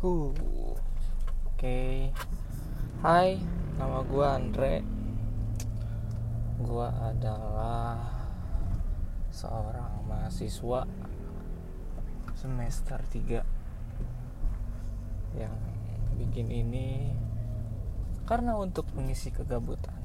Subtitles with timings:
[0.00, 2.08] Oke.
[3.04, 3.36] Hai,
[3.76, 4.80] nama gue Andre.
[6.56, 8.00] Gue adalah
[9.28, 10.88] seorang mahasiswa
[12.32, 13.44] semester 3
[15.36, 15.52] yang
[16.16, 17.12] bikin ini
[18.24, 20.00] karena untuk mengisi kegabutan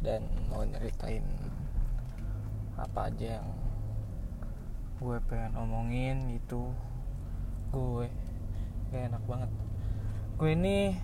[0.00, 1.28] dan mau nyeritain
[2.80, 3.52] apa aja yang
[4.96, 6.72] gue pengen omongin itu
[7.74, 8.06] gue.
[8.94, 9.50] Gak enak banget.
[10.38, 10.94] Gue ini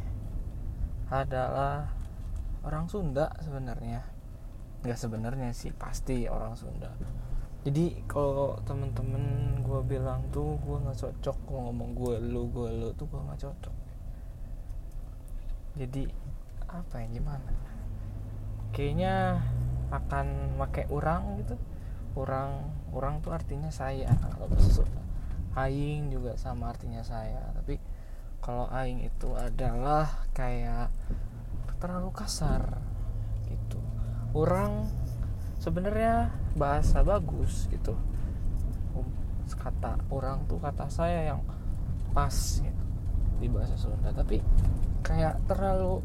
[1.11, 1.91] adalah
[2.63, 4.07] orang Sunda sebenarnya.
[4.87, 6.95] Nggak sebenarnya sih pasti orang Sunda.
[7.61, 12.89] Jadi kalau temen-temen gue bilang tuh gue nggak cocok mau ngomong gue lu gue lu
[12.97, 13.77] tuh gue nggak cocok.
[15.77, 16.09] Jadi
[16.71, 17.53] apa ya gimana?
[18.73, 19.45] Kayaknya
[19.93, 21.59] akan pakai orang gitu.
[22.17, 24.83] Orang orang tuh artinya saya kalau bahasa
[25.59, 27.51] aing juga sama artinya saya.
[27.57, 27.81] Tapi
[28.41, 30.89] kalau aing itu adalah kayak
[31.81, 32.79] terlalu kasar
[33.49, 33.81] gitu.
[34.37, 34.87] Orang
[35.59, 37.97] sebenarnya bahasa bagus gitu.
[39.51, 41.43] Kata orang tuh kata saya yang
[42.15, 42.85] pas gitu
[43.41, 44.13] di bahasa Sunda.
[44.13, 44.39] Tapi
[45.03, 46.05] kayak terlalu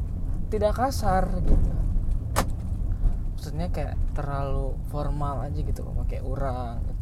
[0.50, 1.72] tidak kasar gitu.
[3.36, 6.94] Maksudnya kayak terlalu formal aja gitu pakai orang gitu.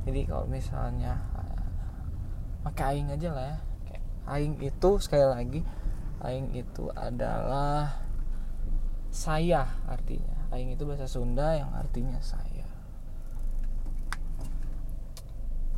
[0.00, 1.29] jadi kalau misalnya
[2.60, 3.58] pakai aing aja lah ya.
[4.30, 5.60] Aing itu sekali lagi
[6.20, 8.04] aing itu adalah
[9.10, 10.36] saya artinya.
[10.52, 12.66] Aing itu bahasa Sunda yang artinya saya.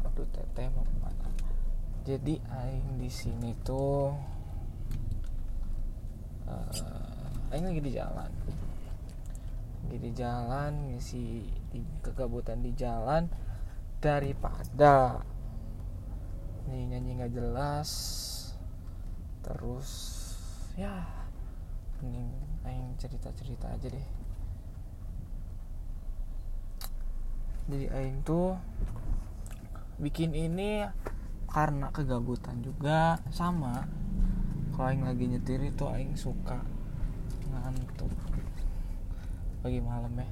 [0.05, 1.29] Aduh teteh mau ke mana?
[2.03, 4.13] Jadi aing di sini tuh
[6.51, 8.31] uh, aing lagi di jalan.
[9.87, 13.31] Lagi di jalan ngisi di kegabutan di jalan
[14.03, 15.23] daripada
[16.73, 17.91] nyanyi nyanyi nggak jelas.
[19.45, 19.89] Terus
[20.81, 21.05] ya
[22.01, 22.33] mending
[22.65, 24.09] aing cerita cerita aja deh.
[27.69, 28.57] Jadi aing tuh
[30.01, 30.81] bikin ini
[31.53, 33.21] karena kegabutan juga.
[33.29, 33.85] Sama
[34.73, 36.57] kalau aing lagi nyetir itu aing suka
[37.53, 38.09] ngantuk.
[39.61, 40.29] Pagi malam ya.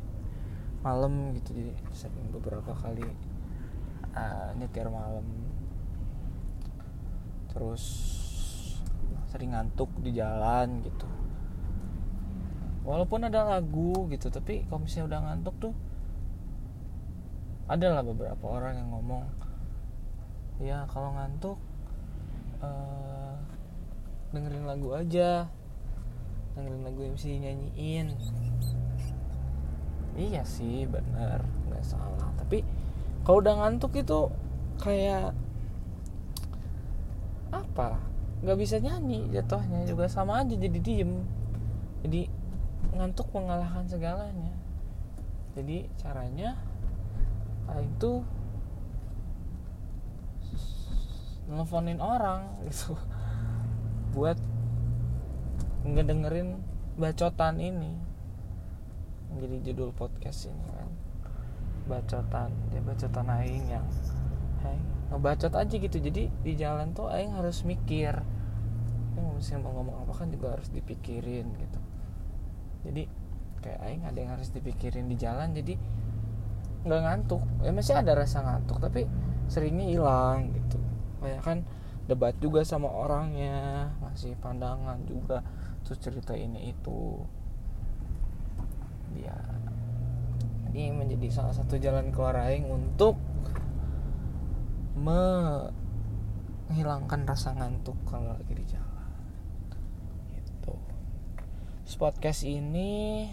[0.80, 3.04] Malam gitu jadi sering beberapa kali
[4.16, 5.49] uh, nyetir malam
[7.50, 7.82] terus
[9.30, 11.06] sering ngantuk di jalan gitu.
[12.82, 15.74] Walaupun ada lagu gitu tapi kalau misalnya udah ngantuk tuh
[17.70, 19.22] adalah beberapa orang yang ngomong
[20.58, 21.54] ya kalau ngantuk
[22.58, 23.38] uh,
[24.34, 25.46] dengerin lagu aja
[26.58, 28.10] dengerin lagu MC nyanyiin.
[30.18, 32.28] Iya sih bener nggak salah.
[32.34, 32.66] Tapi
[33.22, 34.28] kalau udah ngantuk itu
[34.82, 35.30] kayak
[37.50, 37.98] apa?
[38.40, 40.08] Nggak bisa nyanyi jatuhnya juga.
[40.08, 41.26] Sama aja jadi diem.
[42.00, 42.30] Jadi
[42.96, 44.54] ngantuk mengalahkan segalanya.
[45.54, 46.56] Jadi caranya
[47.78, 48.24] itu
[51.50, 52.96] nelfonin orang gitu.
[54.14, 54.38] Buat
[55.86, 56.58] ngedengerin
[56.96, 57.92] bacotan ini.
[59.38, 60.90] Jadi judul podcast ini kan.
[61.86, 63.86] Bacotan dia bacotan aing yang
[64.62, 64.78] hey,
[65.10, 65.98] ngebacot aja gitu.
[65.98, 68.15] Jadi di jalan tuh aing harus mikir
[69.19, 71.81] yang misalnya mau ngomong apa kan juga harus dipikirin gitu.
[72.87, 73.03] Jadi
[73.60, 75.75] kayak aing ada yang harus dipikirin di jalan jadi
[76.87, 77.43] nggak ngantuk.
[77.60, 79.04] Ya masih ada rasa ngantuk tapi
[79.50, 80.78] seringnya hilang gitu.
[81.21, 81.59] Kayak kan
[82.09, 85.44] debat juga sama orangnya ngasih pandangan juga
[85.84, 87.21] terus cerita ini itu.
[89.15, 89.37] Dia
[90.71, 93.19] ini menjadi salah satu jalan keluar aing untuk
[95.00, 99.08] menghilangkan rasa ngantuk kalau lagi di jalan.
[100.36, 100.76] Gitu.
[101.96, 103.32] Podcast ini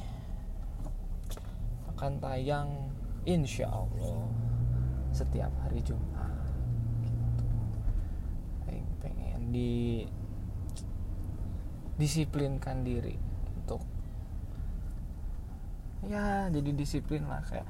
[1.92, 2.88] akan tayang
[3.28, 4.32] insya Allah
[5.12, 6.56] setiap hari Jumat.
[7.04, 7.44] Gitu.
[9.04, 10.08] Pengen di
[11.98, 13.18] disiplinkan diri
[13.58, 13.82] untuk
[16.06, 17.66] ya jadi disiplin lah kayak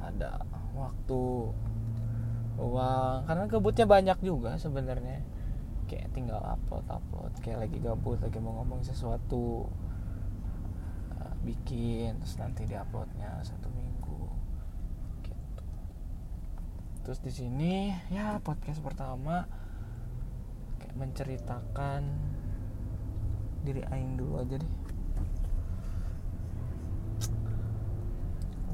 [0.00, 0.40] ada
[0.72, 1.52] waktu
[2.56, 3.28] uang.
[3.28, 5.22] Karena gabutnya banyak juga sebenarnya.
[5.86, 7.32] Kayak tinggal upload upload.
[7.44, 9.70] Kayak lagi gabut lagi mau ngomong sesuatu
[11.14, 14.24] uh, bikin terus nanti diuploadnya satu minggu.
[15.22, 15.64] Gitu.
[17.06, 17.74] Terus di sini
[18.10, 19.46] ya podcast pertama
[20.82, 22.02] kayak menceritakan
[23.62, 24.72] diri aing dulu aja deh.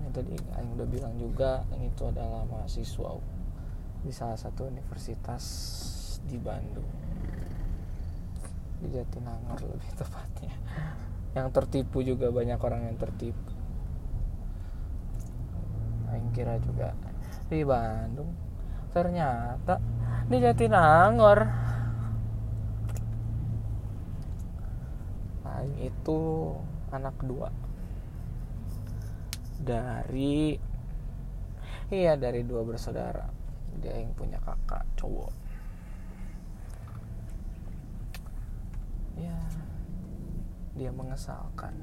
[0.01, 3.09] Ini tadi aing udah bilang juga yang itu adalah mahasiswa
[4.03, 5.45] di salah satu universitas
[6.27, 6.91] di Bandung.
[8.83, 10.55] Di Jatinangor lebih tepatnya.
[11.33, 13.51] Yang tertipu juga banyak orang yang tertipu.
[16.11, 16.93] Aing kira juga
[17.47, 18.31] di Bandung.
[18.91, 19.79] Ternyata
[20.27, 21.39] di Jatinangor.
[25.47, 26.21] Aing itu
[26.93, 27.49] anak kedua
[29.63, 30.59] dari
[31.89, 33.42] iya dari dua bersaudara
[33.81, 35.33] dia yang punya kakak cowok.
[39.17, 39.37] Ya
[40.77, 41.77] dia mengesalkan.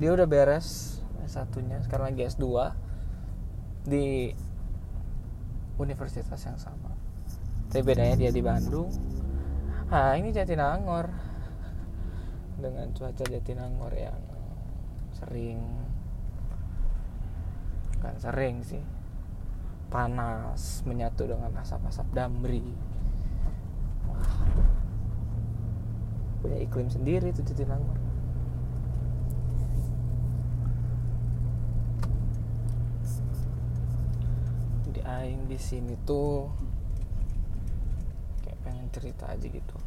[0.00, 2.44] Dia udah beres satunya sekarang lagi S2
[3.88, 4.32] di
[5.80, 6.92] universitas yang sama.
[7.72, 8.92] Tapi bedanya dia di Bandung.
[9.88, 11.08] Ah ini Jatinangor.
[12.60, 14.20] Dengan cuaca Jatinangor yang
[15.16, 15.58] sering.
[18.04, 18.93] Kan sering sih
[19.94, 22.66] panas menyatu dengan asap-asap damri.
[24.10, 24.26] Wah.
[26.42, 28.02] Punya iklim sendiri tuh Jatinangor
[34.90, 36.50] di aing di sini tuh
[38.42, 39.78] kayak pengen cerita aja gitu.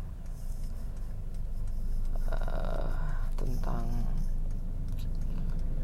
[2.31, 2.92] Eh,
[3.36, 3.86] tentang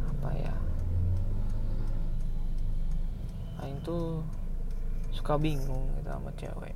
[0.03, 0.55] apa ya
[3.63, 4.19] Aing tuh
[5.15, 6.75] suka bingung gitu sama cewek.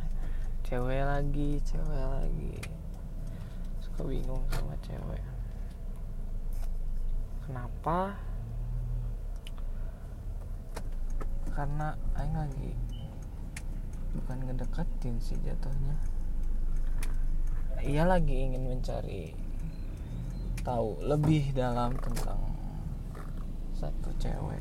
[0.68, 2.60] Cewek lagi cewek lagi.
[3.80, 5.24] Suka bingung sama cewek.
[7.48, 8.20] Kenapa?
[11.56, 12.72] Karena Aing lagi
[14.12, 15.96] bukan ngedeketin sih jatuhnya.
[17.80, 19.32] Ia lagi ingin mencari
[20.60, 22.44] tahu lebih dalam tentang
[23.72, 24.60] satu cewek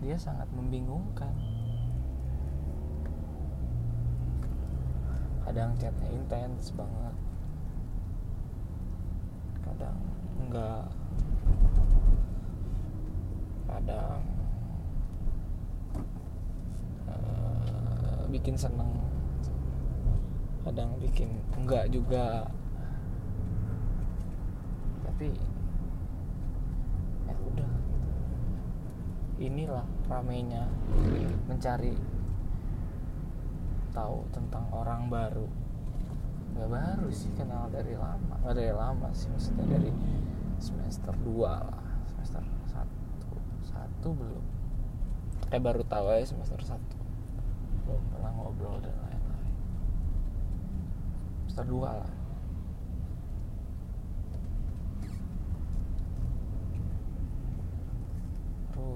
[0.00, 1.32] dia sangat membingungkan.
[5.44, 7.16] Kadang chatnya intens banget.
[9.60, 9.98] Kadang
[10.40, 10.88] enggak.
[13.68, 14.22] Kadang
[17.12, 18.88] eh, bikin seneng.
[20.64, 21.28] Kadang bikin
[21.60, 22.48] enggak juga.
[25.04, 25.28] Tapi
[27.28, 27.72] ya udah
[29.40, 30.68] inilah ramenya
[31.48, 31.96] mencari
[33.90, 35.48] tahu tentang orang baru.
[36.54, 38.36] Nggak baru sih kenal dari lama.
[38.44, 39.90] Nggak dari lama sih maksudnya dari
[40.60, 43.32] semester 2 lah semester satu
[43.64, 44.44] satu belum.
[45.50, 46.96] Eh baru tahu ya semester satu.
[47.88, 49.56] Belum pernah ngobrol dan lain-lain.
[51.48, 52.19] Semester 2 lah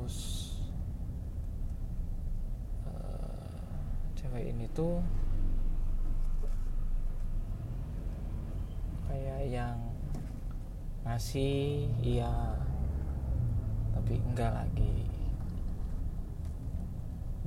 [0.04, 0.52] terus
[2.84, 3.56] eh,
[4.20, 5.00] cewek ini tuh
[9.08, 9.80] kayak yang
[11.08, 12.52] ngasih iya
[13.96, 15.08] tapi enggak lagi.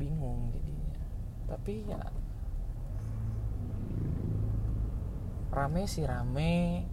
[0.01, 0.97] Bingung jadinya.
[1.53, 2.01] Tapi ya
[5.53, 6.89] rame sih rame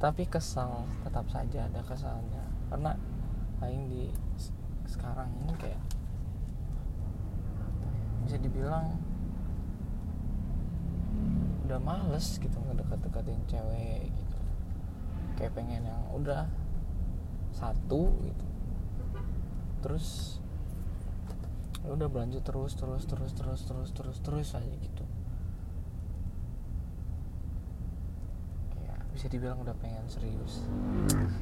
[0.00, 2.48] tapi kesal tetap saja ada kesalnya.
[2.72, 2.96] Karena
[3.60, 4.27] aing di
[4.88, 5.80] sekarang ini kayak ya,
[8.24, 8.96] bisa dibilang
[11.68, 14.38] udah males gitu ngedekat-dekatin cewek gitu.
[15.36, 16.48] Kayak pengen yang udah
[17.52, 18.46] satu gitu.
[19.84, 20.38] Terus
[21.88, 25.04] ya udah berlanjut terus terus terus terus terus terus terus aja gitu
[28.76, 30.62] kayak bisa dibilang udah pengen serius.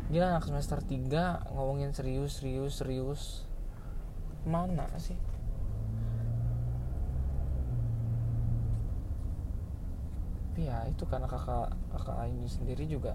[0.09, 3.45] Gila anak semester 3 ngomongin serius serius serius.
[4.49, 5.21] Mana sih?
[10.57, 13.13] Tapi ya itu karena kakak kakak Aini sendiri juga.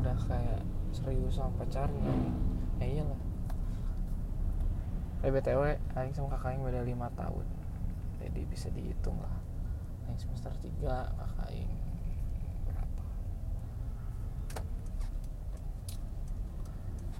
[0.00, 0.64] Udah kayak
[0.96, 2.16] serius sama pacarnya.
[2.80, 3.20] Ya iyalah.
[5.20, 7.46] Eh btw Aing sama kakak Aing beda 5 tahun.
[8.24, 9.39] Jadi bisa dihitung lah
[10.10, 11.70] Aing semester 3 kakak Aing
[12.66, 13.04] berapa?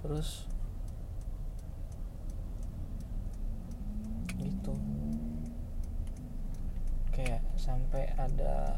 [0.03, 0.43] Terus
[4.35, 4.75] gitu.
[7.15, 8.75] Kayak sampai ada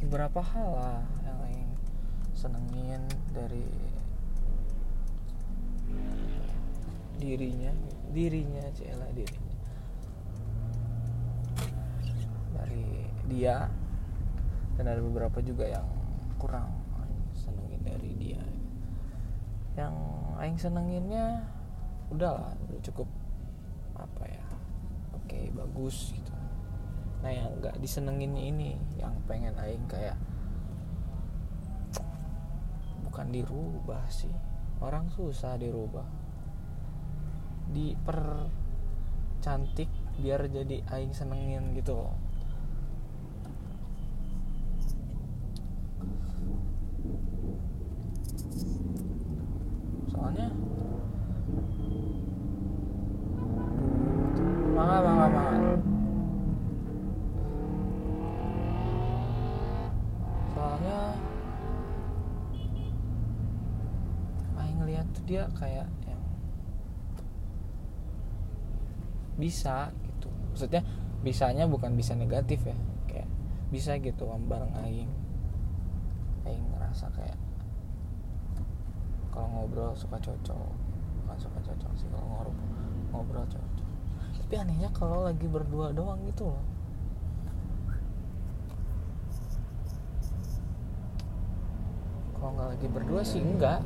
[0.00, 1.76] beberapa hal lah yang Aing
[2.32, 3.04] senengin
[3.36, 3.68] dari
[7.20, 7.72] dirinya
[8.16, 9.54] dirinya cila dirinya
[12.54, 13.66] dari dia.
[14.78, 15.86] Dan ada beberapa juga yang
[16.38, 16.70] kurang.
[17.34, 18.42] Senengin dari dia.
[20.44, 21.40] Aing senenginnya
[22.12, 23.08] udahlah udah cukup
[23.96, 24.44] apa ya
[25.16, 26.36] oke bagus gitu.
[27.24, 30.20] Nah yang nggak disenenginnya ini yang pengen aing kayak
[33.08, 34.28] bukan dirubah sih.
[34.84, 36.04] Orang susah dirubah.
[37.72, 38.52] Diper
[39.40, 39.88] cantik
[40.20, 42.23] biar jadi aing senengin gitu loh
[69.44, 70.32] bisa gitu.
[70.48, 70.80] Maksudnya
[71.20, 72.76] bisanya bukan bisa negatif ya.
[73.04, 73.28] Kayak
[73.68, 75.12] bisa gitu bareng aing.
[76.48, 77.36] Aing ngerasa kayak
[79.28, 80.72] kalau ngobrol suka cocok.
[81.20, 82.56] Bukan suka cocok sih kalau ngobrol
[83.12, 83.84] ngobrol cocok.
[84.40, 86.64] Tapi anehnya kalau lagi berdua doang gitu loh.
[92.40, 93.80] Kalau nggak lagi berdua sih enggak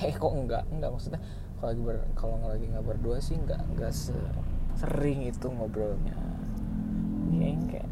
[0.00, 1.20] eh kok enggak enggak maksudnya
[1.60, 4.16] kalau lagi ber, kalau lagi nggak berdua sih enggak enggak se
[4.80, 6.16] sering itu ngobrolnya.
[7.40, 7.90] Aing kayak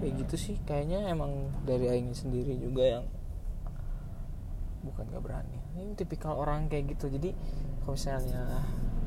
[0.00, 0.56] kayak gitu sih.
[0.68, 3.04] Kayaknya emang dari Aing sendiri juga yang
[4.84, 5.60] bukan gak berani.
[5.76, 7.08] Ini tipikal orang kayak gitu.
[7.08, 7.32] Jadi
[7.84, 8.64] kalau misalnya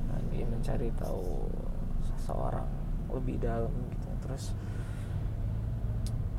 [0.10, 1.50] lagi mencari tahu
[2.02, 2.70] seseorang
[3.14, 4.10] lebih dalam gitu.
[4.26, 4.54] Terus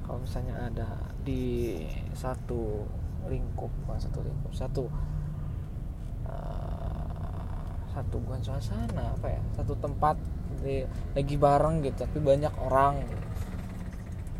[0.02, 0.88] kalau misalnya ada
[1.22, 1.80] di
[2.12, 2.84] satu
[3.24, 4.84] lingkup bukan satu lingkup satu
[7.94, 10.18] satu bukan suasana apa ya satu tempat
[10.58, 10.82] di,
[11.14, 13.06] lagi bareng gitu tapi banyak orang.
[13.06, 13.22] Gitu.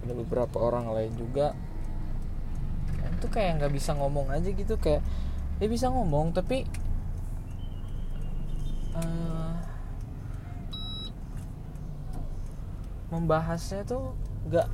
[0.05, 1.57] ada beberapa orang lain juga.
[3.17, 5.01] Itu kayak nggak bisa ngomong aja gitu kayak
[5.57, 6.69] dia bisa ngomong tapi
[8.99, 9.57] uh,
[13.09, 14.13] membahasnya tuh
[14.51, 14.69] nggak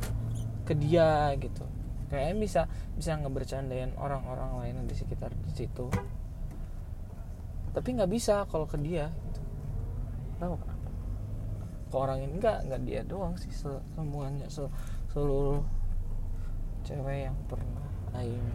[0.66, 1.62] ke dia gitu.
[2.10, 2.62] Kayaknya bisa
[2.98, 5.86] bisa ngebercandain orang-orang lain di sekitar di situ
[7.70, 9.40] tapi nggak bisa kalau ke dia gitu.
[10.42, 10.88] Tahu kenapa
[11.90, 14.46] ke orang ini nggak nggak dia doang sih semuanya
[15.10, 15.62] seluruh
[16.86, 18.50] cewek yang pernah aing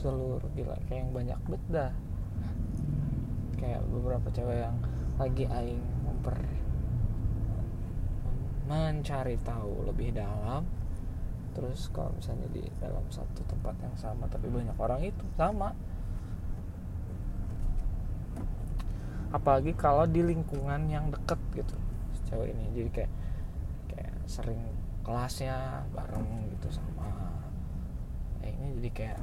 [0.00, 1.92] seluruh gila kayak yang banyak bet dah.
[3.56, 4.76] Kayak beberapa cewek yang
[5.16, 6.36] lagi aing memper
[8.68, 10.64] mencari tahu lebih dalam.
[11.56, 15.72] Terus kalau misalnya di dalam satu tempat yang sama tapi banyak orang itu sama
[19.34, 21.76] apalagi kalau di lingkungan yang deket gitu
[22.26, 22.64] cewek ini.
[22.74, 23.12] Jadi kayak
[23.90, 24.62] kayak sering
[25.06, 27.06] kelasnya bareng gitu sama
[28.42, 29.20] eh, ini jadi kayak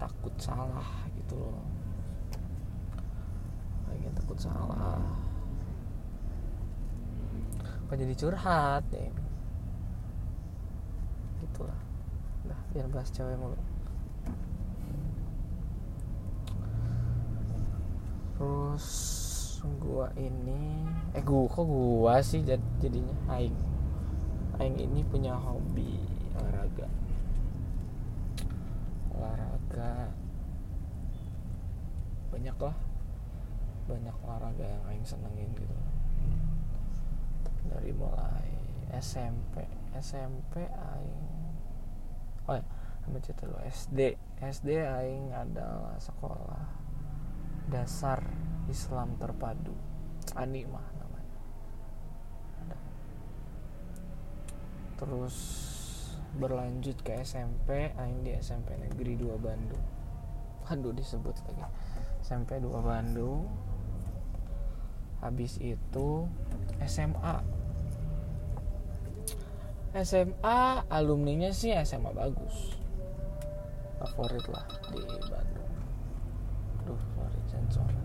[0.00, 1.64] takut salah gitu loh.
[3.88, 5.00] Kayak takut salah.
[7.88, 9.08] Kok jadi curhat ya
[11.38, 11.80] gitulah.
[12.44, 13.56] Udah biar bahas cewek mulu.
[18.38, 19.17] Terus
[19.82, 20.86] gua ini.
[21.16, 23.16] Eh gua kok gua sih jad, jadinya?
[23.32, 23.56] Aing.
[24.62, 25.98] Aing ini punya hobi
[26.38, 26.86] olahraga.
[29.14, 30.14] Olahraga.
[32.30, 32.76] Banyak lah
[33.88, 35.76] banyak olahraga yang aing senengin gitu.
[37.72, 38.52] Dari mulai
[38.92, 39.64] SMP
[39.96, 41.24] SMP aing.
[42.44, 42.64] Oh ya
[43.08, 46.68] ambil cerita dulu SD SD aing adalah sekolah
[47.72, 48.20] dasar
[48.68, 49.72] Islam terpadu.
[50.36, 51.40] Animah namanya.
[52.62, 52.78] Ada.
[55.00, 55.36] terus
[56.36, 59.84] berlanjut ke SMP aing di SMP Negeri 2 Bandung.
[60.68, 61.64] Aduh disebut lagi.
[62.20, 63.48] SMP 2 Bandung.
[65.24, 66.28] Habis itu
[66.84, 67.34] SMA
[69.96, 70.60] SMA
[70.92, 72.76] alumninya sih SMA bagus.
[73.98, 75.72] Favorit lah di Bandung.
[76.84, 77.97] Aduh sorry sensor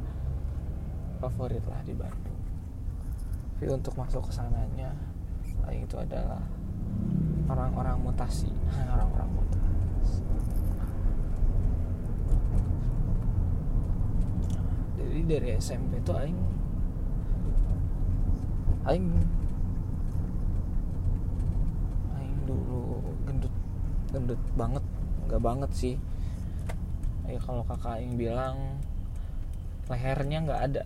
[1.24, 2.40] favorit lah di Bandung.
[3.56, 4.92] Tapi untuk masuk ke sananya
[5.72, 6.44] itu adalah
[7.48, 8.52] orang-orang mutasi.
[8.94, 10.20] Orang-orang mutasi.
[15.00, 16.40] Jadi dari SMP itu aing
[18.84, 19.08] aing
[22.20, 23.54] aing dulu gendut
[24.12, 24.84] gendut banget
[25.32, 25.96] nggak banget sih.
[27.24, 28.84] Ya kalau kakak aing bilang
[29.88, 30.84] lehernya nggak ada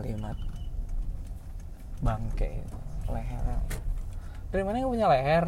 [0.00, 0.32] kalimat
[2.00, 2.64] bangke
[3.12, 3.60] leher.
[4.48, 5.44] Dari mana yang punya leher?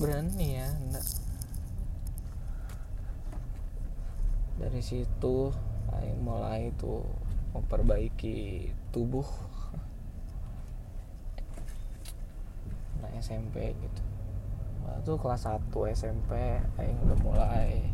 [0.00, 1.06] Berani ya enggak
[4.58, 5.52] dari situ
[5.92, 7.04] Aing mulai tuh
[7.52, 9.28] memperbaiki tubuh.
[13.04, 14.02] Nah SMP gitu.
[15.04, 16.32] Tuh kelas 1 SMP
[16.80, 17.93] Aing udah mulai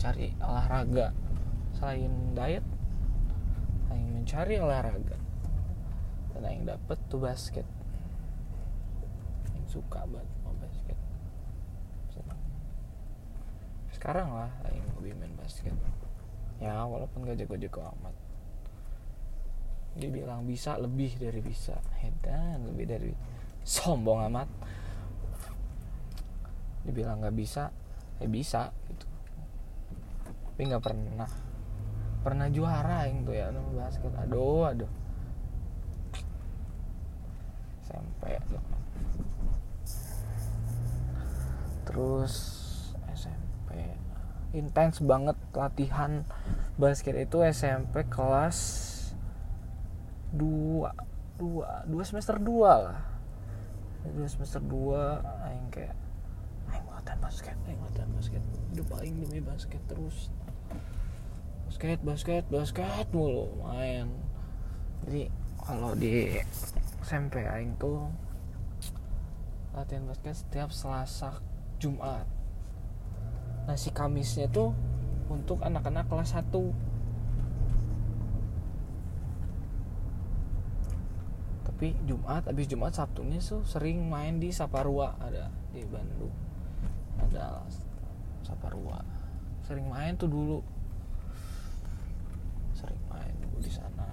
[0.00, 1.12] mencari olahraga.
[1.76, 2.64] Selain diet
[3.92, 5.20] Aing mencari olahraga.
[6.32, 7.68] Dan Aing dapet tuh basket.
[9.52, 10.96] Aing suka banget sama basket.
[12.16, 12.40] Senang
[13.92, 15.76] sekarang lah Aing hobi main basket.
[16.64, 18.16] Ya walaupun gak jago-jago amat.
[20.00, 21.76] Dia bilang bisa lebih dari bisa.
[22.00, 23.12] Hedan lebih dari
[23.68, 24.48] sombong amat.
[26.88, 27.68] Dibilang nggak bisa
[28.16, 29.10] eh bisa gitu
[30.60, 31.30] tapi nggak pernah.
[32.20, 34.12] Pernah juara yang tuh ya basket.
[34.12, 34.92] Aduh aduh.
[37.88, 38.60] SMP tuh
[41.88, 42.34] terus
[43.16, 43.72] SMP
[44.52, 46.28] intens banget latihan
[46.76, 48.60] basket itu SMP kelas
[50.28, 50.92] dua
[51.40, 53.00] dua dua semester dua lah.
[54.12, 55.96] Dua semester dua aing kayak
[56.68, 58.44] aing latihan basket aing latihan basket.
[58.76, 60.28] Hidup aing demi basket terus
[61.80, 64.04] basket basket basket mulu main.
[65.00, 65.32] Jadi
[65.64, 66.36] kalau di
[67.00, 68.04] SMP aing tuh
[69.72, 71.40] latihan basket setiap Selasa
[71.80, 72.28] Jumat.
[73.64, 74.76] Nah si Kamisnya tuh
[75.32, 76.52] untuk anak-anak kelas 1
[81.64, 86.36] tapi Jumat habis Jumat Sabtunya tuh sering main di Saparua ada di Bandung.
[87.24, 87.64] Ada
[88.44, 89.00] Saparua.
[89.64, 90.60] Sering main tuh dulu
[93.60, 94.08] di sana.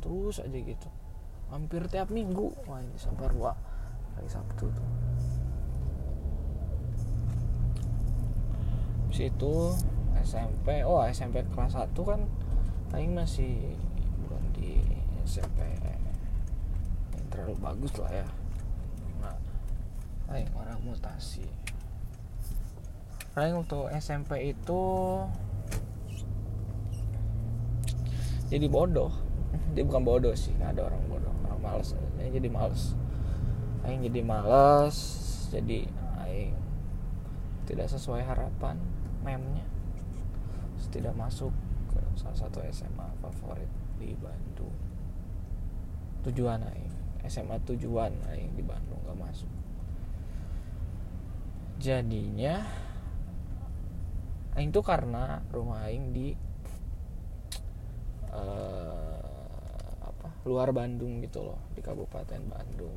[0.00, 0.88] Terus aja gitu.
[1.52, 2.56] Hampir tiap minggu.
[2.66, 3.54] Main di Saparua
[4.16, 4.90] hari Sabtu tuh.
[9.06, 9.54] Habis itu
[10.26, 12.20] SMP oh SMP kelas 1 kan
[12.90, 13.78] Aing masih
[14.24, 14.82] bukan di
[15.22, 15.62] SMP
[17.14, 18.28] yang terlalu bagus lah ya.
[19.22, 19.36] Nah
[20.32, 21.46] Aing orang mutasi.
[23.38, 24.82] Aing waktu SMP itu
[28.46, 29.10] jadi bodoh.
[29.74, 31.34] Dia bukan bodoh sih nggak ada orang bodoh.
[31.46, 32.94] Orang males Aing jadi males.
[33.82, 34.96] Aing jadi males
[35.50, 35.86] jadi
[36.22, 36.54] Aing
[37.66, 38.78] tidak sesuai harapan
[39.26, 39.66] memnya.
[40.86, 41.50] Tidak masuk
[41.90, 44.72] ke salah satu SMA favorit di Bandung.
[46.24, 46.94] Tujuan aing.
[47.26, 49.50] SMA tujuan aing di Bandung gak masuk.
[51.82, 52.64] Jadinya
[54.56, 56.32] aing tuh karena rumah aing di
[58.36, 62.96] eh, apa luar Bandung gitu loh di Kabupaten Bandung.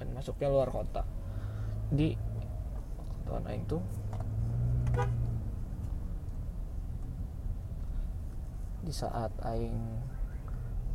[0.00, 1.04] Kan masuknya luar kota.
[1.92, 2.16] Di
[3.28, 3.82] tahun aing tuh
[8.78, 9.76] di saat aing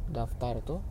[0.09, 0.81] daftar tuh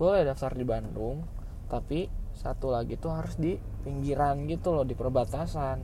[0.00, 1.28] boleh daftar di Bandung
[1.68, 3.54] tapi satu lagi tuh harus di
[3.86, 5.78] pinggiran gitu loh di perbatasan.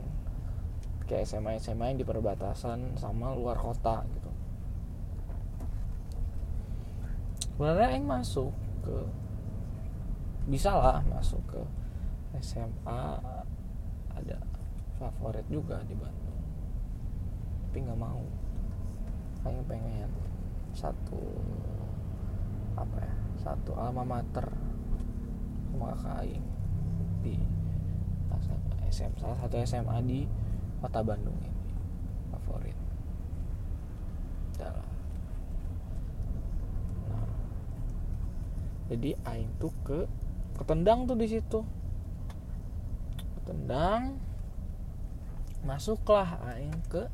[1.07, 4.20] Kayak SMA SMA yang di perbatasan sama luar kota gitu
[7.55, 8.97] sebenarnya aing masuk ke
[10.49, 11.61] bisa lah masuk ke
[12.41, 13.03] SMA
[14.11, 14.37] ada
[14.97, 16.39] favorit juga di Bandung.
[17.67, 18.23] Tapi nggak mau.
[19.41, 20.09] Aing pengen
[20.71, 21.19] satu
[22.77, 24.47] apa ya satu alma mater
[25.71, 26.45] sama kakak Aing
[27.25, 27.35] di
[28.91, 30.27] salah satu SMA di
[30.83, 31.61] kota Bandung ini
[32.33, 32.75] favorit
[34.59, 34.89] dalam
[37.07, 37.29] nah
[38.91, 40.03] jadi Aing tuh ke
[40.59, 41.63] ketendang tuh di situ.
[43.39, 44.19] Ketendang
[45.63, 47.07] masuklah Aing ke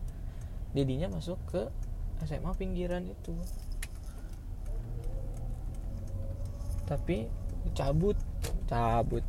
[0.74, 1.70] dedinya masuk ke
[2.26, 3.38] SMA pinggiran itu.
[6.90, 7.30] Tapi
[7.78, 8.18] cabut
[8.68, 9.24] cabut.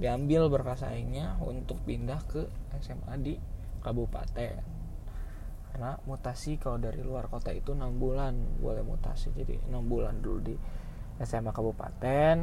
[0.00, 2.48] Diambil berkas aingnya untuk pindah ke
[2.80, 3.34] SMA di
[3.84, 4.64] kabupaten.
[5.70, 8.32] Karena mutasi kalau dari luar kota itu enam bulan
[8.64, 9.28] boleh mutasi.
[9.36, 10.56] Jadi enam bulan dulu di
[11.20, 12.36] SMA kabupaten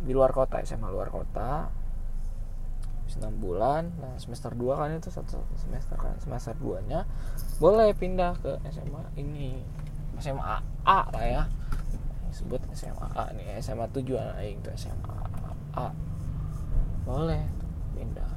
[0.00, 1.68] di luar kota SMA luar kota.
[3.10, 7.10] Enam bulan nah semester 2 kan itu satu semester kan semester 2 nya
[7.58, 9.58] boleh pindah ke SMA ini.
[10.22, 11.42] SMA A lah ya.
[12.30, 15.18] Disebut SMA A nih SMA tujuan aing tuh SMA
[15.74, 15.90] A
[17.02, 17.42] boleh
[17.98, 18.30] pindah.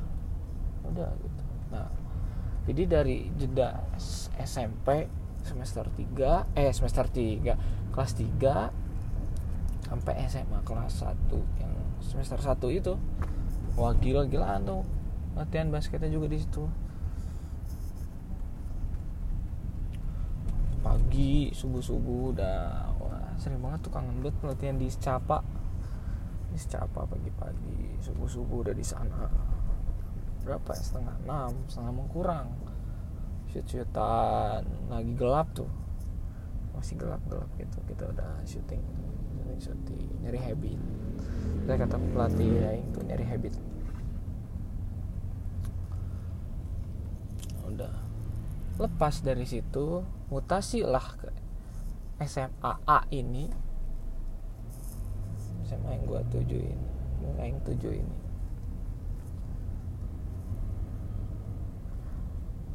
[0.89, 1.43] Udah gitu.
[1.69, 1.85] Nah
[2.65, 3.77] jadi dari jeda
[4.41, 5.05] SMP
[5.45, 8.82] semester 3 eh semester 3 kelas 3
[9.93, 11.69] sampai SMA kelas 1 yang
[12.01, 12.97] semester 1 itu.
[13.77, 14.81] Wah gila gilaan tuh
[15.37, 16.65] latihan basketnya juga di situ.
[20.81, 22.89] Pagi subuh subuh udah.
[22.97, 25.45] Wah sering banget tuh kangen banget latihan di Secapa
[26.49, 29.29] di Secapa pagi-pagi subuh subuh udah di sana.
[30.41, 30.81] Berapa ya?
[30.81, 32.49] Setengah enam setengah mengkurang.
[33.53, 35.69] Shoot shootan lagi gelap tuh.
[36.73, 39.02] Masih gelap gelap gitu kita udah syuting
[39.59, 40.79] syuting nyari habit.
[41.63, 43.53] Saya kata pelatih ya itu nyari habit.
[47.67, 47.93] Udah.
[48.77, 50.01] Lepas dari situ
[50.33, 51.29] mutasi lah ke
[52.23, 53.49] SMA A ini.
[55.67, 56.79] SMA yang gua tujuin
[57.39, 58.23] yang tujuh ini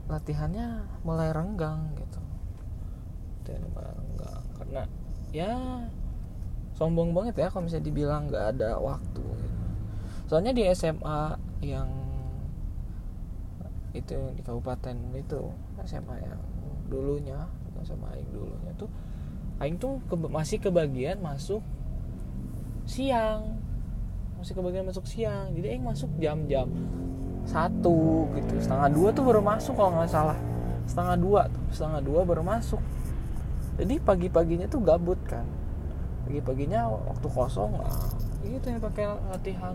[0.08, 2.20] latihannya mulai renggang gitu.
[3.44, 4.82] Latihan mulai renggang karena
[5.36, 5.52] ya
[6.78, 9.64] sombong banget ya kalau misalnya dibilang nggak ada waktu gitu.
[10.30, 11.34] soalnya di SMA
[11.66, 11.90] yang
[13.90, 15.50] itu di kabupaten itu
[15.82, 16.38] SMA yang
[16.86, 17.50] dulunya
[17.82, 18.90] sama Aing dulunya tuh
[19.58, 21.62] Aing tuh ke, masih kebagian masuk
[22.86, 23.58] siang.
[24.38, 25.50] Masih kebagian masuk siang.
[25.50, 26.70] Jadi Aing masuk jam-jam
[27.42, 28.54] satu gitu.
[28.62, 30.38] Setengah dua tuh baru masuk kalau nggak salah.
[30.86, 32.78] Setengah dua tuh setengah dua baru masuk.
[33.82, 35.46] Jadi pagi-paginya tuh gabut kan
[36.28, 37.88] pagi-paginya waktu kosong lah
[38.44, 39.72] gitu yang pakai latihan.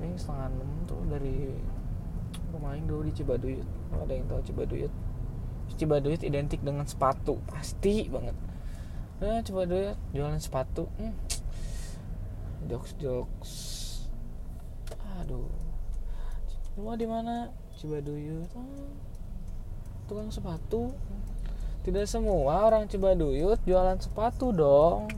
[0.00, 1.52] Ini setengah enam tuh dari
[2.48, 4.92] rumah dulu di Cibaduyut ada yang tahu Cibaduyut
[5.76, 7.36] Cibaduyut identik dengan sepatu.
[7.44, 8.32] Pasti banget.
[9.20, 10.88] Nah Cibaduyut jualan sepatu.
[10.96, 11.12] Hmm.
[12.64, 13.52] jokes jokes
[15.20, 15.52] aduh.
[16.80, 17.36] Rumah di mana?
[17.76, 18.88] Cibaduyut oh,
[20.08, 20.96] tukang sepatu.
[21.84, 25.12] Tidak semua orang Cibaduyut jualan sepatu dong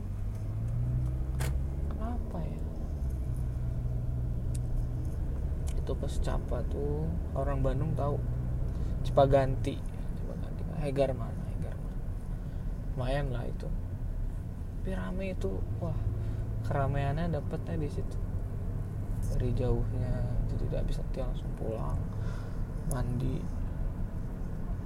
[1.95, 2.59] kenapa ya
[5.85, 7.05] itu ke Secapa tuh
[7.37, 8.17] orang Bandung tahu.
[9.05, 9.77] Cipaganti
[10.17, 11.37] Cipaganti Hegar mana?
[11.53, 12.01] Hegar mana?
[12.97, 13.69] Lumayan lah itu.
[14.81, 15.93] Tapi rame itu wah
[16.65, 18.17] keramaiannya dapetnya di situ.
[19.29, 22.01] Dari jauhnya jadi tidak bisa nanti langsung pulang
[22.89, 23.37] mandi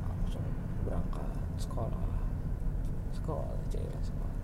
[0.04, 0.44] langsung
[0.84, 2.12] berangkat sekolah.
[3.16, 4.36] Sekolah ya sekolah.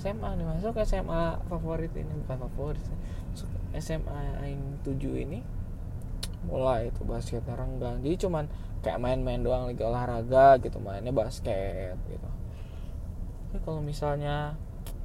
[0.00, 2.80] SMA nih masuk SMA favorit ini bukan favorit
[3.76, 5.40] SMA Aing 7 ini
[6.48, 8.00] mulai itu basket renggang.
[8.00, 8.44] Jadi cuman
[8.80, 12.28] kayak main-main doang lagi olahraga gitu mainnya basket gitu.
[13.50, 14.56] Tapi kalau misalnya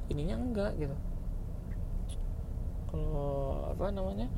[0.08, 0.96] ininya enggak gitu.
[2.88, 4.28] Kalau apa namanya?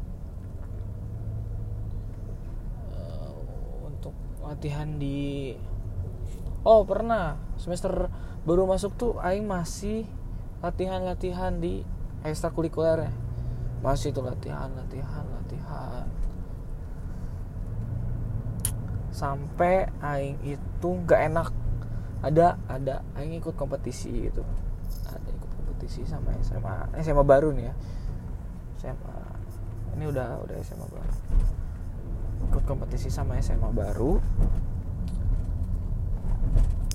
[2.91, 3.31] Uh,
[3.87, 5.55] untuk latihan di
[6.67, 7.39] oh pernah.
[7.59, 8.11] Semester
[8.43, 10.03] baru masuk tuh Aing masih
[10.59, 11.87] latihan-latihan di
[12.27, 13.28] ekstrakurikuler ya
[13.79, 16.07] masih tuh latihan latihan latihan.
[19.15, 21.49] Sampai Aing itu nggak enak.
[22.23, 23.03] Ada ada.
[23.15, 24.43] Aing ikut kompetisi gitu
[25.09, 27.75] ada ikut kompetisi sama SMA SMA baru nih ya.
[28.79, 29.17] SMA
[29.99, 31.15] ini udah udah SMA baru.
[32.51, 34.23] Ikut kompetisi sama SMA baru.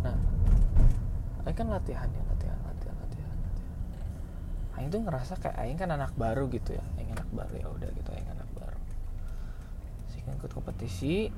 [0.04, 0.18] Nah
[1.44, 3.72] Aing kan latihan ya latihan latihan latihan latihan
[4.78, 6.86] Aing tuh ngerasa kayak Aing kan anak baru gitu ya.
[6.98, 8.80] Aing anak baru ya udah gitu Aing anak baru.
[10.10, 11.30] Sih ikut kompetisi.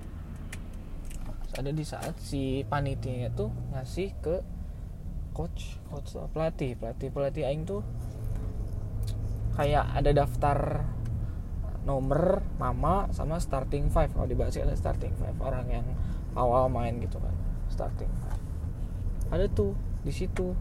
[1.55, 4.35] Ada di saat si panitianya tuh ngasih ke
[5.35, 6.79] coach coach pelatih.
[6.79, 7.83] Pelatih pelatih Aing tuh
[9.55, 10.83] kayak ada daftar
[11.87, 14.11] nomor nama sama starting five.
[14.11, 15.87] Kalau di basket ada starting five orang yang
[16.35, 17.35] awal main gitu kan.
[17.71, 18.41] Starting five.
[19.31, 20.53] Ada tuh di situ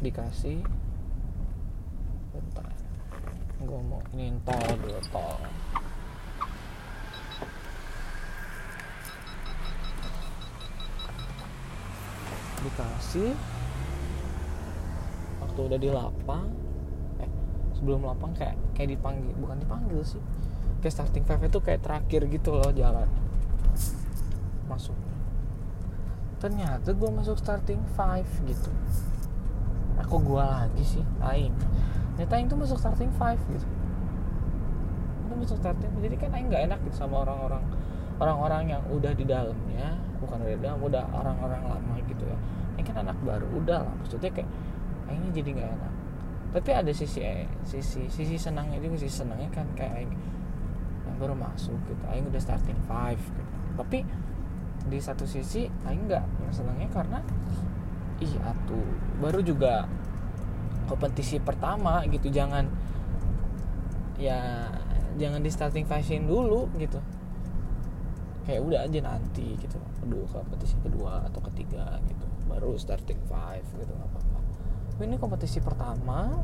[0.00, 0.64] dikasih.
[2.32, 2.72] Bentar.
[3.60, 5.36] Gue mau ini dulu tol.
[12.64, 13.32] Dikasih.
[15.44, 16.44] Waktu udah di lapang
[17.20, 17.30] eh
[17.76, 20.22] sebelum lapang kayak kayak dipanggil bukan dipanggil sih.
[20.80, 23.08] Kayak starting five itu kayak terakhir gitu loh jalan.
[24.64, 24.96] Masuk.
[26.40, 28.72] Ternyata gue masuk starting five gitu
[30.10, 31.04] aku gue lagi sih?
[31.22, 31.54] Aing.
[32.18, 33.62] Ternyata Aing tuh masuk starting five gitu.
[35.22, 37.62] Itu masuk starting jadi kan Aing nggak enak gitu sama orang-orang
[38.18, 39.94] orang-orang yang udah di dalamnya.
[40.18, 42.34] Bukan udah di dalam udah orang-orang lama gitu ya.
[42.74, 43.94] Aing kan anak baru udah lah.
[44.02, 44.50] Maksudnya kayak
[45.06, 45.92] Aingnya jadi nggak enak.
[46.50, 50.12] Tapi ada sisi eh, sisi sisi senangnya juga sisi senangnya kan kayak Aing
[51.06, 52.02] yang baru masuk gitu.
[52.10, 53.46] Aing udah starting five gitu.
[53.78, 54.02] tapi
[54.90, 57.22] di satu sisi Aing nggak senangnya karena
[58.18, 58.90] ih atuh.
[59.22, 59.86] Baru juga
[60.90, 62.66] kompetisi pertama gitu jangan
[64.18, 64.66] ya
[65.14, 66.98] jangan di starting fashion dulu gitu.
[68.42, 73.92] Kayak udah aja nanti gitu kedua kompetisi kedua atau ketiga gitu baru starting five gitu
[73.94, 74.38] nggak apa-apa.
[74.90, 76.34] Tapi ini kompetisi pertama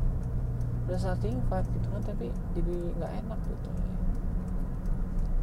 [0.87, 3.69] udah starting five gitu kan tapi jadi nggak enak gitu.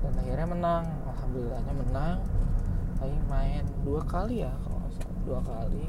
[0.00, 2.18] Dan akhirnya menang alhamdulillahnya menang.
[3.02, 4.88] Aing main dua kali ya kalau
[5.28, 5.84] dua kali.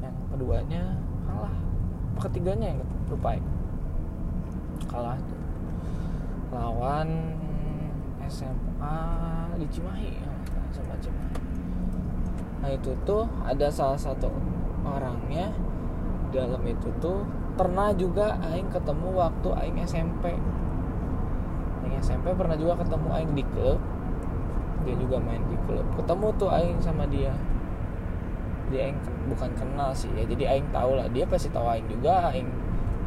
[0.00, 1.67] Yang keduanya kalah
[2.18, 3.42] apa ketiganya yang lupa ya
[4.90, 5.38] kalah tuh.
[6.50, 7.06] Lawan
[8.26, 8.98] SMA
[9.54, 10.18] di Cimahi.
[10.18, 10.32] Ya,
[10.74, 11.38] sama Cimahi.
[12.58, 14.34] Nah itu tuh ada salah satu
[14.82, 15.54] orangnya
[16.34, 17.22] dalam itu tuh
[17.54, 20.34] pernah juga Aing ketemu waktu Aing SMP
[21.86, 23.78] Aing SMP pernah juga ketemu Aing di klub.
[24.82, 25.86] Dia juga main di klub.
[25.94, 27.30] Ketemu tuh Aing sama dia
[28.68, 30.24] dia Aing bukan kenal sih ya.
[30.28, 32.48] Jadi Aing tahu lah dia pasti tahu Aing juga Aing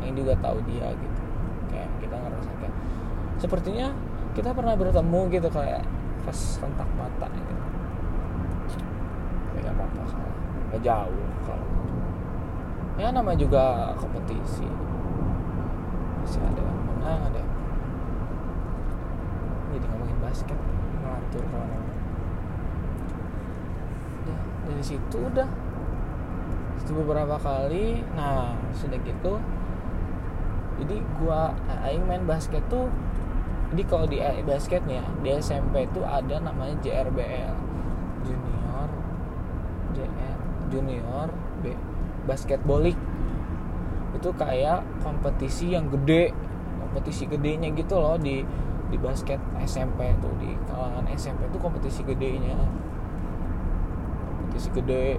[0.02, 1.22] Aing juga tahu dia gitu.
[1.70, 2.76] Kayak kita ngerasa kayak
[3.38, 3.88] sepertinya
[4.32, 5.84] kita pernah bertemu gitu kayak
[6.26, 7.54] pas kontak mata gitu.
[9.62, 10.32] Ya apa-apa kalau
[10.72, 11.68] nggak jauh kalau
[12.98, 14.68] ya nama juga kompetisi.
[16.22, 17.52] Masih ada yang menang ada yang
[19.72, 20.60] jadi ngomongin basket
[21.02, 21.80] ngatur kalau
[24.32, 25.50] udah dari situ udah.
[26.82, 28.02] Itu beberapa kali.
[28.18, 29.38] Nah sudah gitu
[30.82, 31.54] jadi gua
[31.86, 32.90] aing main basket tuh
[33.72, 37.56] jadi kalau di basket nih ya di SMP itu ada namanya JRBL
[38.26, 38.90] junior
[39.96, 40.38] JR
[40.74, 41.28] junior
[41.62, 41.78] B
[42.26, 42.98] basketbolik
[44.12, 46.36] itu kayak kompetisi yang gede
[46.82, 48.44] kompetisi gedenya gitu loh di
[48.92, 52.60] di basket SMP tuh di kalangan SMP itu kompetisi gedenya
[54.62, 55.18] kompetisi gede.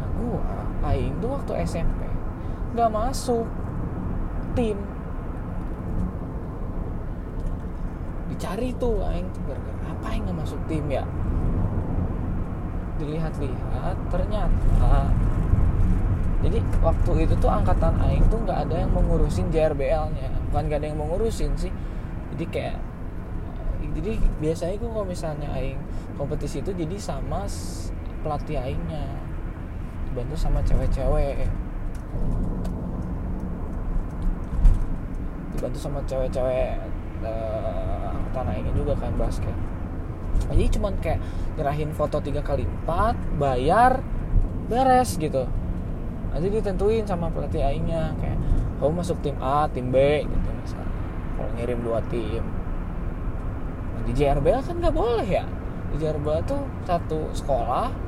[0.00, 0.40] Nah gua
[0.88, 2.00] aing tuh waktu SMP
[2.72, 3.44] nggak masuk
[4.56, 4.80] tim.
[8.32, 9.28] Dicari tuh aing.
[9.36, 11.04] Tuh gara-gara apa yang nggak masuk tim ya?
[12.96, 15.12] Dilihat-lihat ternyata
[16.38, 20.88] jadi waktu itu tuh angkatan aing tuh nggak ada yang mengurusin JRBL-nya bukan nggak ada
[20.88, 21.74] yang mengurusin sih.
[22.32, 22.78] Jadi kayak
[23.98, 25.78] jadi biasanya gue kalau misalnya aing
[26.14, 27.46] kompetisi itu jadi sama
[28.20, 29.04] pelatih aingnya
[30.10, 31.46] dibantu sama cewek-cewek.
[35.54, 36.78] Dibantu sama cewek-cewek
[37.22, 39.54] uh, aingnya juga kan basket.
[40.48, 41.20] Jadi cuman kayak
[41.58, 44.00] nyerahin foto tiga kali empat bayar
[44.70, 45.44] beres gitu.
[46.30, 48.38] Nanti ditentuin sama pelatih aingnya kayak
[48.78, 50.94] kamu masuk tim A tim B gitu misalnya.
[51.34, 52.44] Kalau ngirim dua tim.
[54.06, 55.44] Di JRBL kan nggak boleh ya?
[55.92, 58.07] Di JRBL tuh satu sekolah ah,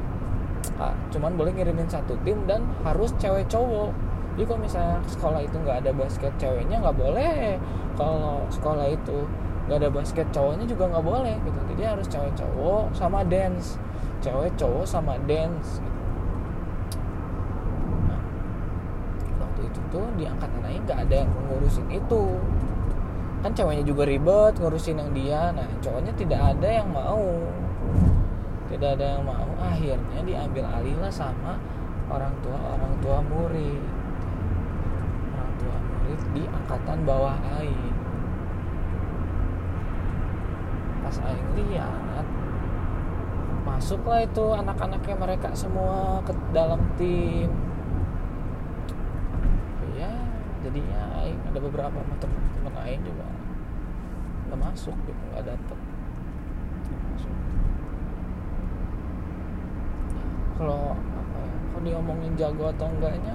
[1.12, 3.92] cuman boleh ngirimin satu tim dan harus cewek cowok.
[4.34, 7.60] Jadi kalau misalnya sekolah itu nggak ada basket ceweknya nggak boleh.
[8.00, 9.28] Kalau sekolah itu
[9.68, 11.60] nggak ada basket cowoknya juga nggak boleh gitu.
[11.76, 13.76] Jadi harus cewek cowok sama dance.
[14.24, 16.00] Cewek cowok sama dance gitu.
[18.08, 18.20] nah,
[19.44, 22.24] waktu itu tuh di angkatan lain nggak ada yang ngurusin itu.
[23.44, 25.52] Kan ceweknya juga ribet ngurusin yang dia.
[25.52, 27.20] Nah cowoknya tidak ada yang mau
[28.70, 29.50] tidak ada yang mau.
[29.58, 31.58] Akhirnya diambil alih lah sama
[32.06, 33.82] orang tua orang tua murid.
[35.34, 37.94] Orang tua murid di angkatan bawah aing.
[41.02, 42.26] Pas aing lihat
[43.66, 47.50] masuklah itu anak-anaknya mereka semua ke dalam tim.
[49.98, 50.14] Ya
[50.62, 53.26] jadinya aing ada beberapa teman-teman aing juga.
[54.46, 55.78] Nggak masuk gitu nggak dapet
[60.60, 63.32] kalau apa ya diomongin jago atau enggaknya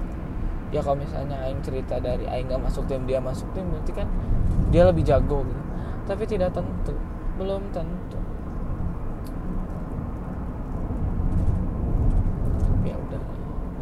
[0.70, 4.06] ya kalau misalnya aing cerita dari aing nggak masuk tim dia masuk tim berarti kan
[4.70, 5.62] dia lebih jago gitu.
[6.06, 6.94] Tapi tidak tentu
[7.34, 8.18] belum tentu.
[12.86, 13.22] Ya udah.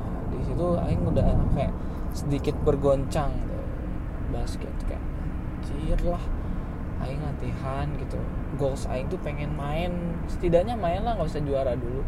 [0.00, 1.72] Nah di situ aing udah kayak
[2.16, 3.64] sedikit bergoncang tuh
[4.32, 5.04] basket kayak
[5.84, 6.24] anjir lah.
[7.04, 8.16] Aing latihan gitu.
[8.56, 9.92] Goals aing tuh pengen main.
[10.24, 12.00] Setidaknya main lah nggak usah juara dulu.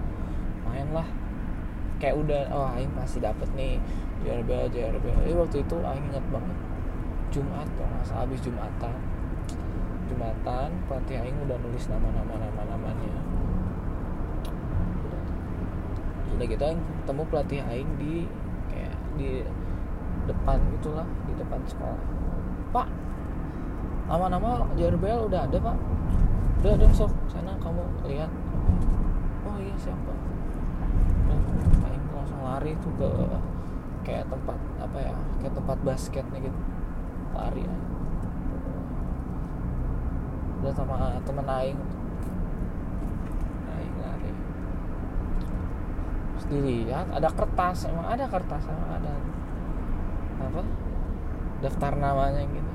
[0.64, 1.04] Main lah
[1.96, 3.80] kayak udah oh aing pasti dapet nih
[4.24, 6.58] JRBL JRBL eh, waktu itu aing inget banget
[7.32, 8.96] Jumat kalau nggak salah habis Jumatan.
[10.06, 13.14] Jumatan pelatih aing udah nulis nama-nama nama-namanya.
[15.04, 15.22] Udah
[16.36, 18.14] udah gitu aing ketemu pelatih aing di
[18.70, 19.30] kayak di
[20.30, 22.00] depan gitulah di depan sekolah.
[22.70, 22.88] Pak
[24.06, 25.76] nama-nama JRBL udah ada pak.
[26.62, 28.30] Udah ada sok sana kamu lihat.
[29.44, 30.35] Oh iya siapa
[31.34, 33.10] aing langsung lari tuh ke
[34.06, 36.60] kayak tempat apa ya kayak tempat basketnya gitu.
[37.34, 37.76] Lari ya
[40.66, 41.78] udah sama temen aing.
[43.70, 44.32] Aing lari.
[46.34, 49.12] Terus dilihat ada kertas emang ada kertas emang ada.
[50.42, 50.62] Apa?
[51.62, 52.70] Daftar namanya gitu.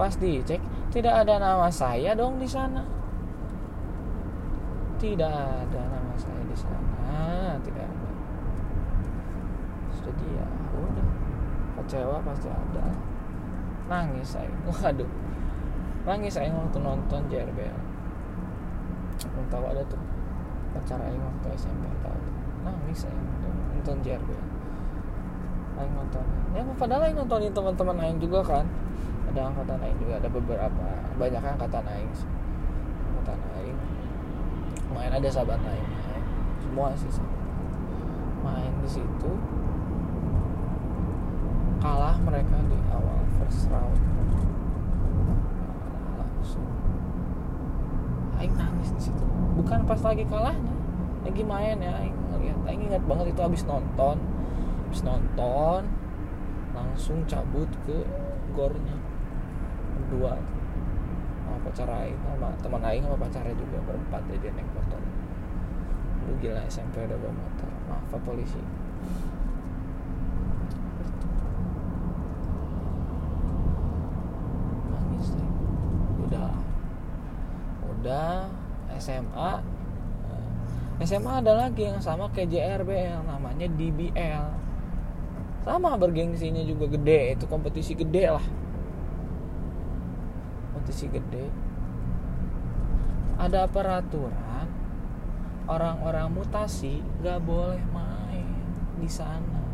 [0.00, 2.80] Pas dicek tidak ada nama saya dong di sana.
[4.96, 5.36] Tidak
[5.68, 8.10] ada nama saya di sana tidak ada.
[9.92, 10.46] Sudah dia
[10.76, 11.08] udah.
[11.80, 12.84] Kecewa pasti ada.
[13.90, 15.10] Nangis saya waduh.
[16.02, 17.92] Nangis saya waktu nonton JRBL
[19.22, 20.00] belum tahu ada tuh
[20.74, 22.18] pacar Aing waktu SMP tahu
[22.66, 24.46] nangis saya nonton JRBL
[25.78, 26.24] Aing nonton.
[26.52, 28.66] Ya padahal Aing nontonin teman-teman Aing juga kan.
[29.32, 32.28] Ada angkatan Aing juga ada beberapa banyak angkatan Aing sih.
[33.08, 33.78] Angkatan Aing.
[34.92, 35.91] Main ada sahabat Aing
[36.72, 37.12] semua sih.
[38.40, 39.32] Main di situ.
[41.84, 44.00] Kalah mereka di awal first round.
[46.16, 46.64] Langsung.
[48.40, 49.20] Aing nangis di situ.
[49.60, 50.72] Bukan pas lagi kalahnya.
[51.28, 52.56] Lagi main ya Aing ngeliat.
[52.64, 54.16] Aing ingat banget itu habis nonton.
[54.88, 55.84] Habis nonton
[56.72, 58.00] langsung cabut ke
[58.56, 58.96] gornya.
[60.00, 60.40] Berdua.
[61.44, 65.02] Sama pacar Aing sama teman Aing sama pacarnya juga berempat dia naik motor
[66.28, 67.70] lu gila SMP udah bawa motor.
[67.90, 68.60] Maaf Pak polisi.
[74.90, 75.50] Nangis deh.
[76.28, 76.52] Udah.
[77.98, 78.46] Udah
[78.98, 79.50] SMA
[81.02, 84.46] SMA ada lagi yang sama kayak JRBL namanya DBL
[85.66, 87.34] sama bergengsinya juga gede.
[87.38, 88.44] Itu kompetisi gede lah.
[90.74, 91.46] Kompetisi gede.
[93.38, 94.51] Ada peraturan
[95.72, 98.48] orang-orang mutasi gak boleh main
[99.00, 99.64] di sana.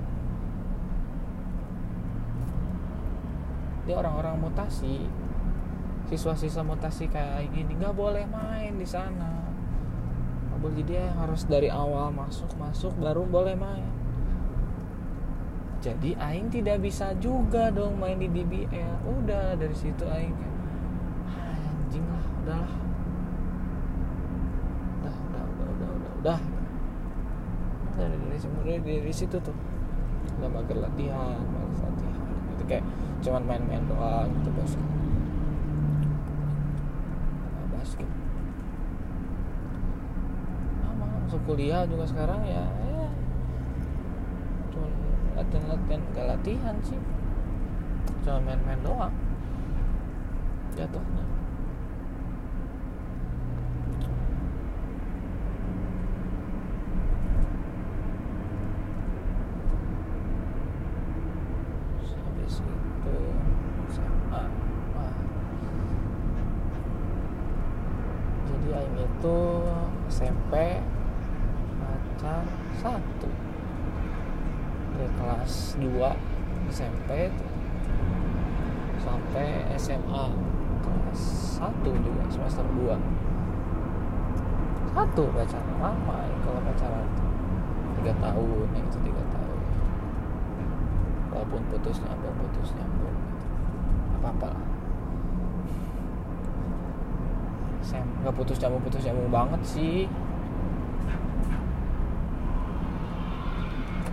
[3.89, 5.09] Dia orang-orang mutasi
[6.09, 9.45] siswa-siswa mutasi kayak gini nggak boleh main di sana.
[10.59, 13.89] Jadi harus dari awal masuk masuk baru boleh main.
[15.79, 20.35] Jadi Aing tidak bisa juga dong main di DBL udah dari situ Aing
[21.31, 22.73] "Ah, anjing lah udahlah
[25.07, 26.39] udah udah udah udah.
[27.95, 29.57] Udah dari dari dari, situ tuh.
[30.39, 32.27] Udah mager latihan mager latihan.
[32.55, 32.85] Gitu kayak
[33.19, 34.87] cuman main-main doang gitu basket
[37.59, 38.11] Nah, basket.
[40.87, 43.07] Sama masuk kuliah juga sekarang ya ya.
[44.71, 44.87] Cuma
[45.39, 47.01] latihan-latihan gak latihan sih.
[48.23, 49.15] Cuma main-main doang.
[50.79, 51.27] Jatuhnya
[61.99, 63.17] Terus habis itu
[63.91, 64.43] SMA
[64.95, 65.15] wah.
[69.19, 69.67] Itu
[70.07, 70.79] SMP
[71.83, 72.47] pacar
[72.79, 73.27] satu.
[74.95, 77.51] Dari kelas 2 SMP tuh
[79.03, 80.25] sampai SMA
[80.87, 81.23] kelas
[81.59, 82.95] 1 juga semester 2
[84.95, 87.07] satu pacaran lama ya kalau pacaran.
[87.19, 87.31] Tuh
[87.99, 89.61] tiga tahun yang itu tiga tahun.
[91.35, 93.19] Walaupun putus nyambung putus nyambung.
[93.19, 93.47] Gitu
[94.19, 94.68] apa apa lah
[97.89, 100.05] Sem nggak putus nyambung putus nyambung banget sih.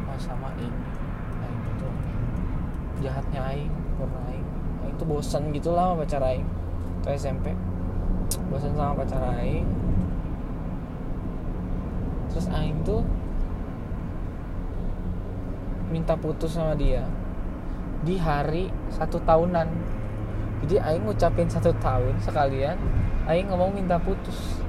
[0.07, 0.71] Mas sama Aing.
[1.43, 1.87] Aing itu
[3.03, 4.47] jahatnya Aing karena Aing.
[4.87, 6.47] Aing tuh bosan gitu lah sama pacar Aing.
[7.03, 7.51] Itu SMP
[8.47, 9.67] bosan sama pacar Aing.
[12.31, 13.03] Terus Aing tuh
[15.91, 17.03] minta putus sama dia
[18.07, 19.67] di hari satu tahunan.
[20.63, 22.79] Jadi Aing ngucapin satu tahun sekalian
[23.25, 24.61] Aing ngomong minta putus.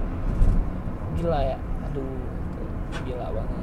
[1.20, 1.61] Gila ya.
[1.88, 2.24] Aduh
[3.04, 3.59] gila banget.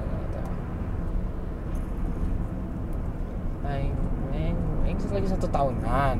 [3.66, 3.96] Aing
[4.38, 6.18] Aing Aing lagi satu tahunan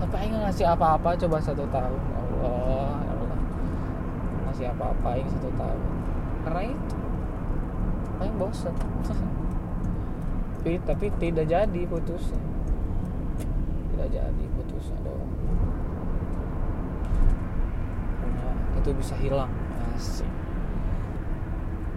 [0.00, 2.00] sampai Aing nggak ngasih apa-apa coba satu tahun.
[2.40, 3.40] Allah ya Allah.
[4.48, 5.80] Ngasih apa-apa Aing satu tahun.
[6.48, 6.96] Karena itu
[8.24, 8.72] Aing bosan
[10.64, 12.40] tapi, tapi tidak jadi putusnya.
[13.92, 15.34] Tidak jadi putusnya doang
[18.24, 18.48] karena
[18.84, 19.48] itu bisa hilang.
[19.96, 20.28] Asik.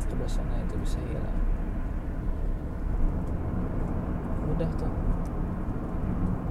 [0.07, 1.35] Kebosanan itu bisa hilang.
[4.55, 4.87] Udah tuh.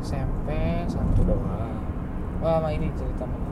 [0.05, 0.53] SMP
[0.93, 1.81] satu doang.
[2.45, 3.49] Wah mah ini cerita mana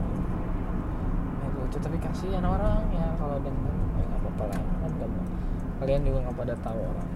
[1.65, 3.73] itu tapi kasihan orang ya kalau denger.
[3.97, 4.91] Ya nggak apa-apa lah kan
[5.81, 7.09] kalian juga nggak pada tahu orang.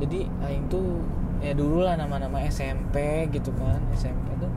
[0.00, 1.04] Jadi aing tuh
[1.44, 3.84] ya dulu lah nama-nama SMP gitu kan.
[3.92, 4.48] SMP tuh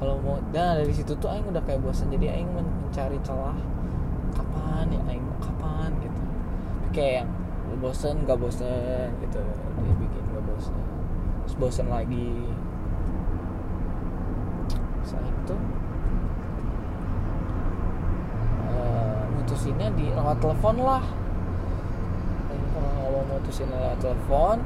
[0.00, 2.08] kalau mau dan dari situ tuh aing udah kayak bosan.
[2.08, 3.54] Jadi aing mencari celah
[4.32, 6.20] kapan ya aing kapan gitu.
[6.96, 7.30] Kayak yang
[7.84, 9.44] bosan gak bosan gitu.
[9.84, 10.80] Dia bikin gak bosan.
[11.44, 12.48] Terus bosan lagi.
[15.04, 15.56] Saat itu
[18.72, 21.04] uh, mutusinnya di lewat telepon lah.
[22.70, 24.64] Kalau mau mutusin lewat telepon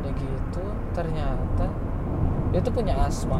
[0.00, 0.64] udah gitu
[0.96, 1.66] ternyata
[2.50, 3.38] dia tuh punya asma.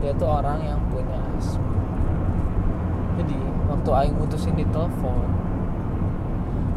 [0.00, 1.72] Dia tuh orang yang punya asma.
[3.20, 3.36] Jadi
[3.68, 5.28] waktu Aing mutusin di telepon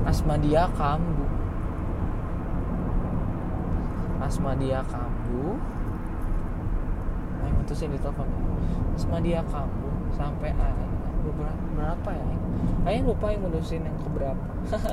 [0.04, 1.32] asma dia kambuh.
[4.24, 5.56] Asma dia kambuh.
[7.44, 8.28] Aing mutusin di telepon.
[8.96, 10.92] Asma dia kambuh sampai Aing
[11.74, 12.26] berapa, ya
[12.84, 14.48] Aing lupa Aing mutusin yang keberapa.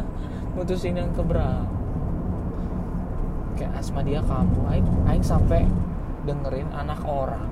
[0.58, 1.79] Mutusin yang keberapa
[3.60, 5.68] kayak asma dia kambuh Aing, Aing sampai
[6.24, 7.44] dengerin anak orang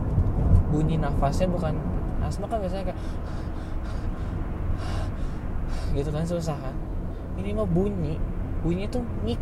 [0.72, 1.76] bunyi nafasnya bukan
[2.24, 3.00] asma kan biasanya kayak
[6.00, 6.72] gitu kan susah kan?
[7.36, 8.16] Ini mah bunyi
[8.64, 9.40] bunyi tuh ngik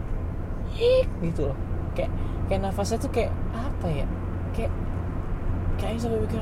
[0.74, 1.58] ngik gitu loh.
[1.94, 2.10] Kayak
[2.50, 4.06] kayak nafasnya tuh kayak apa ya?
[4.50, 4.72] Kayak
[5.78, 6.40] kayak aing sampai mikir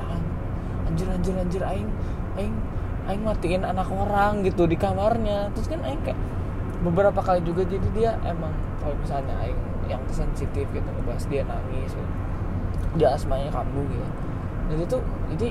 [0.89, 1.89] anjir anjir anjir aing
[2.41, 2.55] aing
[3.09, 5.53] aing matiin anak orang gitu di kamarnya.
[5.53, 6.20] Terus kan aing kayak
[6.85, 11.93] beberapa kali juga jadi dia emang kalau misalnya aing yang sensitif gitu ngebahas dia nangis
[11.93, 12.11] gitu.
[12.95, 14.07] dia asmanya kambuh gitu.
[14.64, 15.03] Jadi tuh
[15.35, 15.49] jadi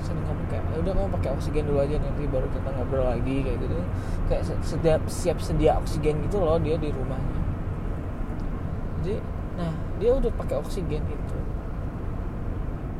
[0.00, 3.36] sering ngomong kayak ya udah kamu pakai oksigen dulu aja nanti baru kita ngobrol lagi
[3.44, 3.74] kayak gitu.
[4.28, 7.40] Kayak setiap siap sedia oksigen gitu loh dia di rumahnya.
[9.00, 9.16] Jadi
[9.60, 11.38] nah dia udah pakai oksigen itu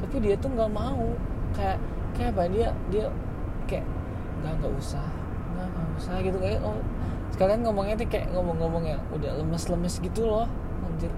[0.01, 1.12] tapi dia tuh nggak mau.
[1.53, 1.78] Kayak
[2.16, 3.07] kayak apa dia dia
[3.68, 3.84] kayak
[4.41, 5.05] nggak nggak usah
[5.57, 6.36] nggak usah gitu.
[6.41, 6.80] Kayak oh
[7.41, 10.45] sekalian ngomongnya tuh kayak ngomong-ngomong yang udah lemes-lemes gitu loh.
[10.84, 11.09] Anjir.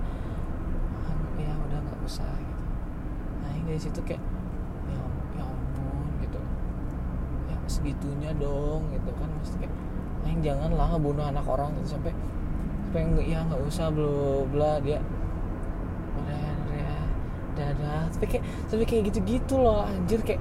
[1.34, 2.62] Ya udah nggak usah gitu.
[3.42, 4.22] Nah dari situ kayak
[7.66, 9.26] segitunya dong gitu kan.
[9.42, 9.74] Mesti kayak
[10.22, 11.98] jangan janganlah ngebunuh anak orang gitu.
[11.98, 12.14] Sampai
[12.94, 15.02] sampai ya nggak usah bla bla dia
[16.22, 16.38] udah
[16.70, 16.94] ya
[17.58, 18.06] dadah.
[18.14, 20.38] Tapi kayak tapi kayak gitu gitu loh anjir kayak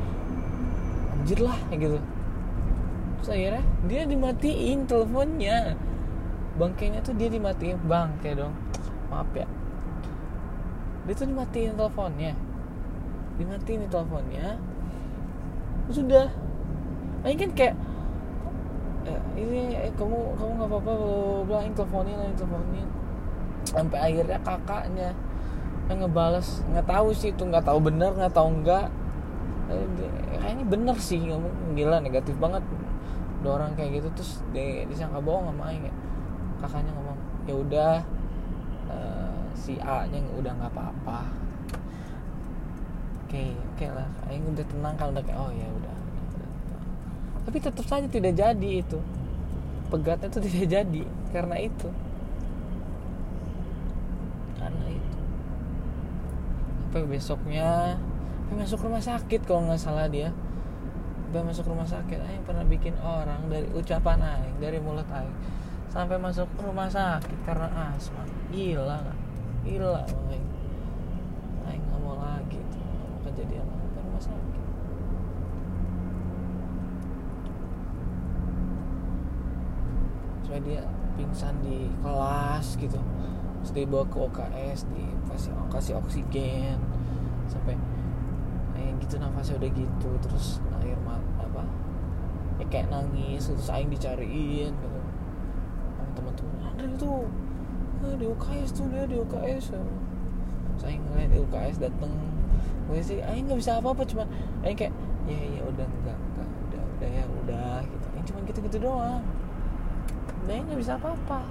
[1.17, 1.97] anjir lah kayak gitu
[3.21, 5.77] terus akhirnya dia dimatiin teleponnya.
[6.57, 7.77] Bangkainya tuh dia dimatiin.
[7.85, 8.57] Bangke dong.
[9.13, 9.45] Maaf ya.
[11.05, 12.33] Dia tuh dimatiin teleponnya.
[13.37, 14.57] Dimatiin teleponnya.
[15.93, 16.33] Sudah
[17.21, 17.75] ini kan kayak
[19.05, 20.93] eh, ini eh, kamu kamu nggak apa-apa
[21.45, 22.87] bla ini teleponin ini teleponin.
[23.69, 25.09] Sampai akhirnya kakaknya
[25.93, 28.87] yang ngebales nggak tahu sih itu nggak tahu bener nggak tahu enggak
[29.69, 29.85] eh,
[30.39, 32.63] kayaknya bener sih ngomong gila negatif banget
[33.41, 35.93] ada orang kayak gitu terus di, disangka bohong sama Aing ya.
[36.61, 37.17] Kakaknya ngomong
[37.49, 37.93] ya udah
[38.85, 41.25] uh, si A nya udah nggak apa-apa.
[43.25, 44.05] Oke oke lah.
[44.29, 45.95] Aing udah tenang kalau udah kayak oh ya udah.
[47.49, 49.01] Tapi tetap saja tidak jadi itu.
[49.89, 51.01] Pegatnya itu tidak jadi
[51.33, 51.89] karena itu.
[54.61, 55.21] Karena itu.
[56.85, 57.97] Sampai besoknya
[58.51, 60.29] sampai masuk rumah sakit kalau nggak salah dia
[61.31, 65.31] sampai masuk rumah sakit Aing pernah bikin orang dari ucapan Aing dari mulut Aing
[65.87, 68.27] sampai masuk rumah sakit karena asma.
[68.51, 68.99] Gila
[69.63, 70.43] gila Aing.
[71.71, 72.83] Aing nggak mau lagi tuh
[73.23, 74.63] kejadian apa rumah sakit.
[80.43, 80.83] Sampai dia
[81.15, 82.99] pingsan di kelas gitu.
[83.63, 86.75] Terus dibawa ke OKS dikasih kasih oksigen.
[87.47, 87.79] Sampai
[88.75, 90.59] kayak gitu nafasnya udah gitu terus
[92.61, 94.99] ya kayak nangis terus aing dicariin gitu.
[95.97, 97.11] Sama teman-teman Andre itu
[98.05, 99.73] ah, di UKS tuh dia di UKS
[100.81, 102.13] saya ngeliat di UKS dateng
[102.89, 104.25] gue sih aing nggak bisa apa-apa cuma
[104.65, 104.93] aing kayak
[105.29, 108.05] ya ya udah enggak enggak udah udah ya udah gitu.
[108.17, 109.23] Aing cuma gitu-gitu doang.
[110.49, 111.45] Dia nggak bisa apa-apa.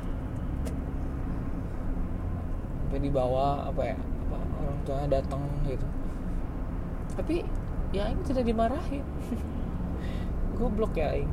[2.83, 5.87] Sampai dibawa apa ya apa orang tuanya datang gitu.
[7.15, 7.47] Tapi
[7.95, 9.03] ya ini tidak dimarahin
[10.61, 11.33] goblok ya Aing.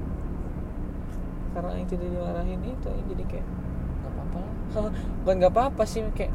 [1.52, 3.08] Karena Aing tidak dimarahin itu Aing.
[3.12, 3.48] Jadi kayak
[4.00, 4.56] nggak apa-apa lah.
[5.22, 6.32] Bukan nggak apa-apa sih kayak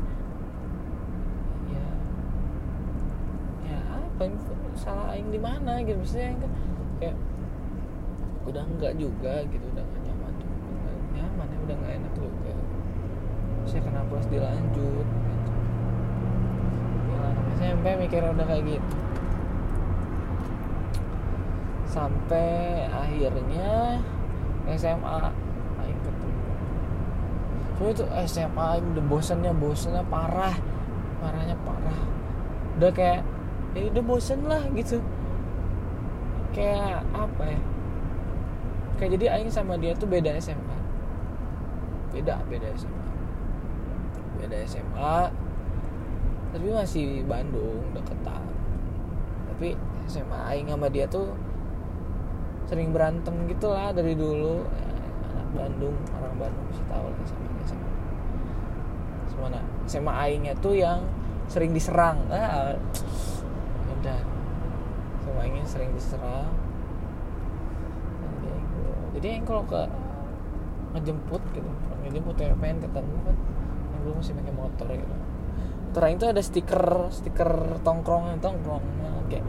[1.72, 1.86] ya
[3.72, 4.22] ya apa
[4.76, 5.96] salah Aing di mana gitu.
[5.96, 6.52] Maksudnya Aing kan
[7.00, 7.16] kayak
[8.44, 10.02] udah enggak juga gitu udah enggak
[11.16, 12.52] nyaman ya udah nggak enak juga.
[13.62, 15.50] Saya kenapa harus dilanjut gitu.
[17.14, 19.01] ya, SMP mikirnya udah kayak gitu
[21.92, 24.00] sampai akhirnya
[24.72, 25.18] SMA
[25.84, 26.40] aing ketemu.
[27.76, 30.56] So itu SMA aing udah bosannya bosannya parah.
[31.20, 32.00] Parahnya parah.
[32.80, 33.20] Udah kayak
[33.76, 35.04] ya udah bosen lah gitu.
[36.56, 37.60] Kayak apa ya?
[38.96, 40.72] Kayak jadi aing sama dia tuh beda SMA
[42.12, 43.04] beda beda SMA
[44.36, 45.16] beda SMA
[46.52, 48.44] tapi masih Bandung deketan
[49.48, 49.72] tapi
[50.04, 51.32] SMA aing sama dia tuh
[52.72, 54.64] sering berantem gitu lah dari dulu.
[54.64, 54.88] Ya,
[55.36, 57.90] anak Bandung orang Bandung sih tahu lah sama SMA
[59.28, 61.04] semana SMA aingnya tuh yang
[61.52, 62.24] sering diserang.
[62.32, 62.72] Ah
[64.00, 64.20] udah.
[65.20, 66.48] Sama aingnya sering diserang.
[69.12, 69.84] Jadi aing kalau ke
[70.96, 71.68] ngejemput gitu
[72.08, 73.36] ngejemput ya pengen ketemu kan.
[73.92, 75.14] Yang dulu masih pakai motor gitu.
[75.92, 77.50] Motor itu ada stiker stiker
[77.84, 78.40] tongkrong.
[78.40, 78.84] Tongkrong
[79.28, 79.44] kayak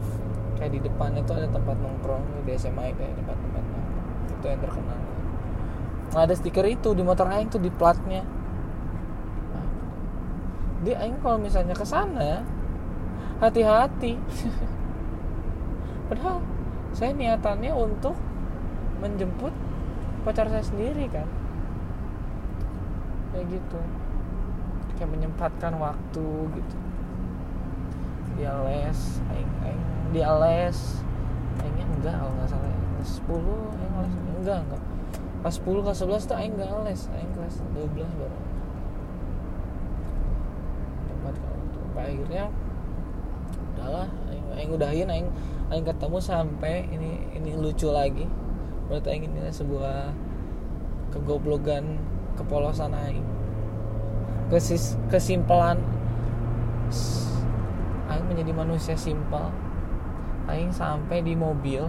[0.64, 4.00] kayak di depan itu ada tempat nongkrong di SMA kayak tempat tempat nongkrong.
[4.32, 5.00] Itu yang terkenal.
[6.08, 8.24] Nah, ada stiker itu di motor aing tuh di platnya.
[9.52, 9.66] Nah,
[10.80, 12.40] di aing kalau misalnya ke sana
[13.44, 14.16] hati-hati.
[16.08, 16.40] Padahal
[16.96, 18.16] saya niatannya untuk
[19.04, 19.52] menjemput
[20.24, 21.28] pacar saya sendiri kan.
[23.36, 23.80] Kayak gitu.
[24.96, 26.76] Kayak menyempatkan waktu gitu.
[28.40, 30.78] Dia les aing aing dia les
[31.58, 32.78] aingnya enggak kalau nggak salah ya.
[32.94, 33.34] kelas 10
[33.82, 34.82] aing les enggak enggak.
[35.42, 38.38] Pas 10 kelas 11 tuh aing enggak les aing kelas 12 baru.
[41.10, 42.44] Tempat kalau tuh akhirnya
[43.74, 45.28] udahlah aing, aing udahin aing
[45.74, 48.30] aing ketemu sampai ini ini lucu lagi.
[48.86, 50.14] Berarti aing ini sebuah
[51.10, 51.98] kegoblogan
[52.38, 53.26] kepolosan aing.
[54.46, 55.82] Kesis, kesimpulan
[58.06, 59.50] aing menjadi manusia simpel
[60.48, 61.88] aing sampai di mobil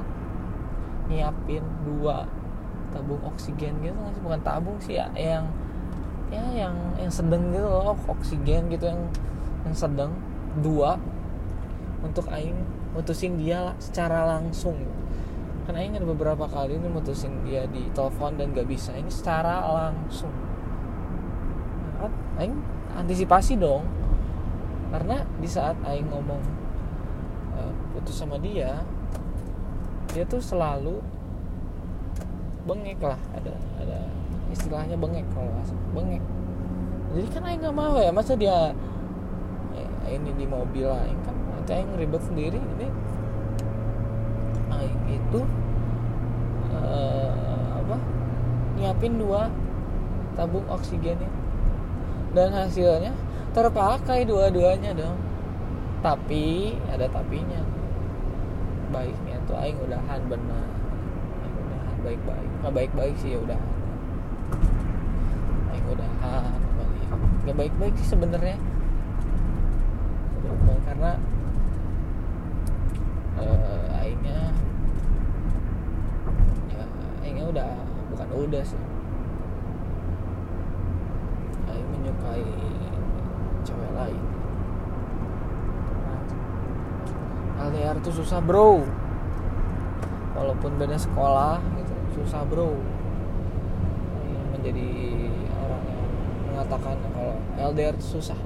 [1.12, 2.26] nyiapin dua
[2.96, 4.22] tabung oksigen gitu nggak sih?
[4.24, 5.46] Bukan tabung sih ya yang
[6.34, 9.02] ya yang yang sedang gitu loh oksigen gitu yang
[9.68, 10.12] yang sedang
[10.64, 10.98] dua
[12.02, 12.56] untuk aing
[12.94, 14.78] mutusin dia secara langsung.
[15.66, 19.66] Kan aing ada beberapa kali ini mutusin dia di telepon dan gak bisa ini secara
[19.66, 20.32] langsung.
[22.00, 22.56] Nah, aing
[22.96, 23.84] antisipasi dong
[24.94, 26.40] karena di saat aing ngomong
[27.96, 28.84] putus sama dia
[30.12, 31.00] dia tuh selalu
[32.68, 33.20] bengek lah.
[33.36, 34.00] Ada ada
[34.52, 35.52] istilahnya bengek kalau
[35.92, 36.24] bengek.
[37.16, 38.76] Jadi kan aing nggak mau ya masa dia
[39.76, 41.36] eh, ini di mobil aing kan.
[41.68, 42.60] Aing ribet sendiri.
[42.60, 42.88] Ini
[44.72, 45.40] aing itu
[46.76, 47.98] uh, apa
[48.80, 49.52] nyiapin dua
[50.40, 51.32] tabung oksigennya.
[52.36, 53.16] Dan hasilnya
[53.56, 55.20] terpakai dua-duanya dong.
[56.04, 57.64] Tapi ada tapinya
[58.96, 60.68] baiknya tuh aing udahan benar
[61.52, 62.50] udahan baik-baik.
[62.64, 63.60] Nggak baik-baik sih ya udah
[65.76, 66.56] aing udahan
[67.44, 68.56] nggak baik-baik sih sebenarnya.
[70.86, 71.20] Karena
[73.36, 74.56] uh, aingnya
[76.72, 76.86] ya
[77.20, 77.70] aingnya udah
[78.16, 78.80] bukan udah sih.
[81.68, 82.48] Aing menyukai
[83.68, 84.35] cewek lain
[87.76, 88.88] LDR tuh susah bro.
[90.32, 92.72] Walaupun beda sekolah gitu susah bro.
[94.56, 94.88] Menjadi
[95.60, 96.04] orang yang
[96.56, 98.40] mengatakan kalau LDR tuh susah.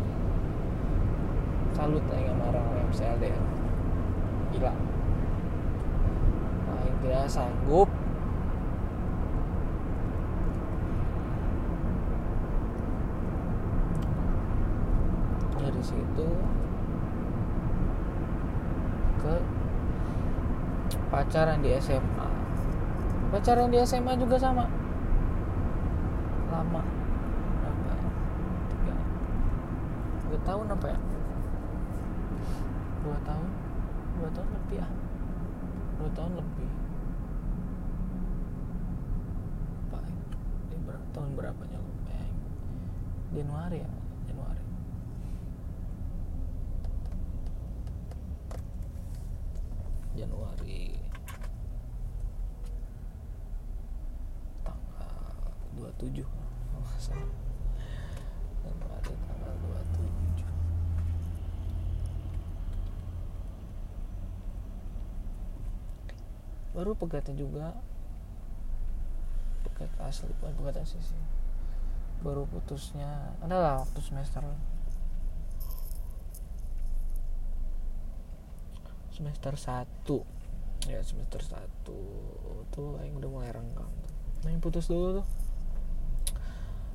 [1.78, 3.46] Salut aing sama orang yang bisa LDR
[4.50, 4.74] gila.
[6.74, 7.90] Aing tidak sanggup
[15.62, 16.30] dari situ
[19.20, 19.36] ke
[21.30, 22.28] pacaran di SMA
[23.30, 24.66] pacaran di SMA juga sama.
[26.50, 26.82] Lama.
[27.62, 28.10] Apa ya?
[28.74, 28.96] Tiga.
[30.42, 31.00] Tahun apa ya
[33.06, 33.50] dua tahun
[34.18, 34.88] dua tahun lebih ya
[36.02, 36.70] dua tahun lebih
[39.90, 40.00] apa
[40.74, 42.28] ini berapa tahun berapanya lupa ya
[43.38, 43.92] Januari ya
[44.28, 44.64] Januari
[50.18, 51.00] Januari
[55.80, 56.88] tanggal 27 oh.
[58.64, 60.48] Januari tanggal 27
[66.70, 67.76] baru pegatnya juga.
[69.68, 71.20] Pegat asli bukan pegat asli sih.
[72.24, 74.48] Baru putusnya adalah waktu semester.
[79.12, 80.40] Semester 1
[80.88, 82.00] ya semester satu
[82.72, 83.92] tuh aing udah mulai renggang
[84.48, 85.26] yang putus dulu tuh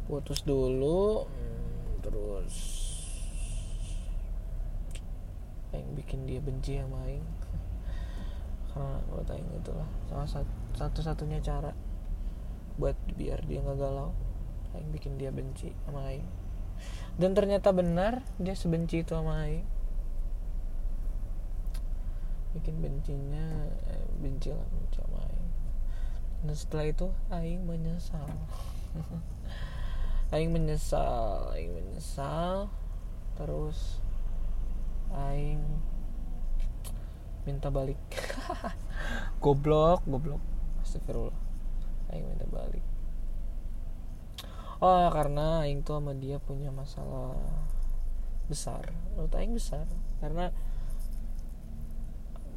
[0.04, 2.54] putus dulu hmm, terus
[5.74, 7.26] aing bikin dia benci sama aing.
[8.70, 10.46] Karena menurut aing itulah salah
[10.78, 11.74] satu satunya cara
[12.78, 14.10] buat biar dia nggak galau
[14.74, 16.26] aing bikin dia benci sama aing.
[17.18, 19.66] Dan ternyata benar dia sebenci itu sama aing.
[22.54, 25.48] Bikin bencinya eh, benci lah benci sama aing.
[26.44, 28.30] Dan setelah itu aing menyesal
[30.34, 32.66] aing menyesal aing menyesal.
[33.38, 34.02] Terus
[35.14, 35.62] aing
[37.46, 38.00] minta balik.
[39.44, 40.42] Goblok goblok.
[40.82, 41.38] Astagfirullah.
[42.10, 42.82] Aing minta balik.
[44.82, 47.38] Oh karena aing tuh sama dia punya masalah
[48.50, 48.90] besar.
[49.14, 49.86] Menurut aing besar.
[50.18, 50.50] Karena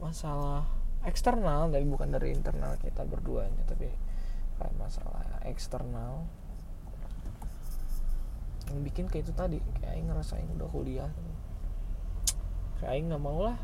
[0.02, 0.66] masalah
[1.06, 3.90] eksternal tapi bukan dari internal kita berduanya tapi
[4.58, 6.26] kayak masalah eksternal
[8.72, 11.12] yang bikin kayak itu tadi kayak aing ngerasain udah kuliah.
[12.80, 13.58] Kayak aing nggak mau lah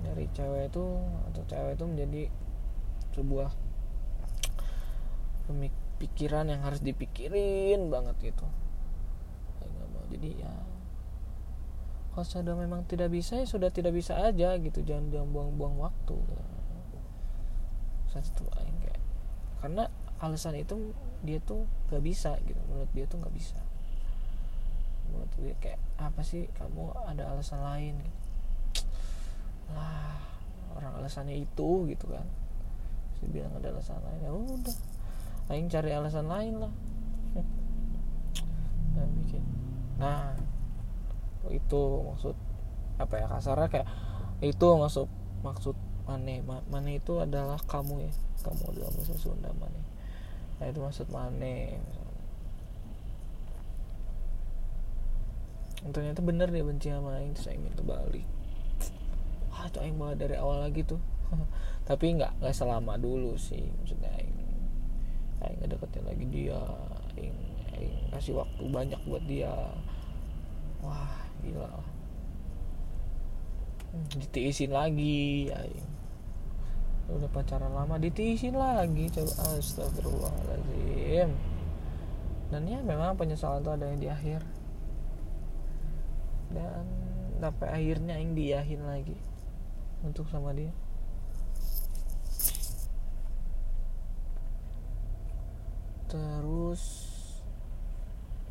[0.00, 0.84] dari cewek itu
[1.30, 2.22] atau cewek itu menjadi
[3.12, 3.50] sebuah
[6.00, 8.46] pikiran yang harus dipikirin banget gitu.
[9.58, 10.04] Nggak mau.
[10.08, 10.52] Jadi ya
[12.10, 14.80] kalau sudah memang tidak bisa ya sudah tidak bisa aja gitu.
[14.86, 16.18] Jangan jangan buang-buang waktu.
[18.10, 18.98] Saat itu kayak
[19.62, 19.90] karena
[20.22, 22.58] alasan itu dia tuh gak bisa gitu.
[22.72, 23.60] Menurut dia tuh nggak bisa
[25.10, 26.46] menurut dia kayak apa sih?
[26.54, 27.94] Kamu ada alasan lain?
[29.74, 30.16] Lah
[30.78, 32.26] orang alasannya itu gitu kan.
[33.18, 34.76] Saya bilang ada alasan lain ya udah.
[35.50, 36.72] Aing cari alasan lain lah.
[38.94, 39.42] Dan bikin.
[39.98, 40.38] Nah
[41.50, 42.36] itu maksud
[43.00, 43.88] apa ya kasarnya kayak
[44.40, 45.08] itu maksud
[45.44, 45.76] maksud
[46.08, 46.40] mane.
[46.46, 48.12] Mane itu adalah kamu ya.
[48.40, 49.82] Kamu dalam bahasa Sunda mane.
[50.62, 51.76] Nah itu maksud mane
[55.88, 58.28] ternyata bener dia benci sama Aing terus Aing minta balik.
[59.60, 60.96] Ah itu aing banget dari awal lagi tuh.
[61.88, 64.40] Tapi nggak nggak selama dulu sih maksudnya aing
[65.44, 66.60] aing ngedeketin lagi dia.
[67.20, 67.36] Aing
[67.76, 69.52] aing kasih waktu banyak buat dia.
[70.80, 71.68] Wah gila.
[74.16, 75.88] Ditiisin lagi aing.
[77.10, 79.60] Udah pacaran lama ditiisin lagi coba.
[79.60, 81.36] Astagfirullahaladzim.
[82.48, 84.40] Dan ya memang penyesalan itu ada yang di akhir
[86.50, 86.84] dan
[87.40, 89.16] sampai akhirnya aing diahin lagi
[90.04, 90.74] untuk sama dia.
[96.10, 96.82] Terus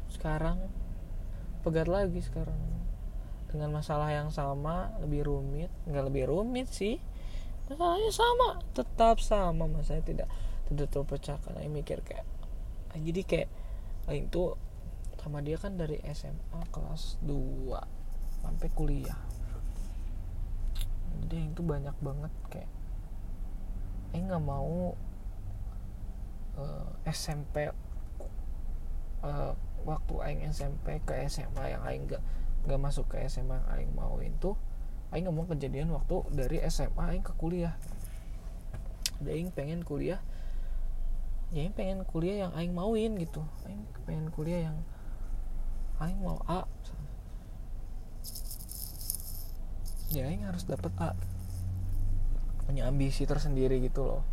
[0.10, 0.58] sekarang
[1.62, 2.58] pegat lagi sekarang.
[3.50, 7.02] Dengan masalah yang sama lebih rumit nggak lebih rumit sih.
[7.70, 10.30] Masalahnya sama tetap sama mas saya tidak
[10.70, 12.26] tidak terpecahkan saya mikir kayak
[12.98, 13.50] jadi kayak
[14.10, 14.58] itu
[15.20, 17.76] sama dia kan dari SMA kelas 2
[18.40, 19.20] sampai kuliah.
[21.20, 22.72] Jadi itu banyak banget kayak
[24.10, 24.96] eh nggak mau
[26.58, 27.74] uh, eh, SMP uh,
[29.28, 29.54] eh,
[29.86, 32.24] waktu aing SMP ke SMA yang aing nggak
[32.66, 34.56] nggak masuk ke SMA yang aing mau itu
[35.14, 37.76] aing nggak mau kejadian waktu dari SMA aing ke kuliah.
[39.20, 40.24] Ada aing pengen kuliah
[41.50, 43.44] ya aing pengen kuliah yang aing mauin gitu.
[43.68, 44.80] Aing pengen kuliah yang
[46.00, 46.64] aing mau A?
[50.10, 51.14] Ya ini harus dapat A.
[52.66, 54.24] Punya ambisi tersendiri gitu loh.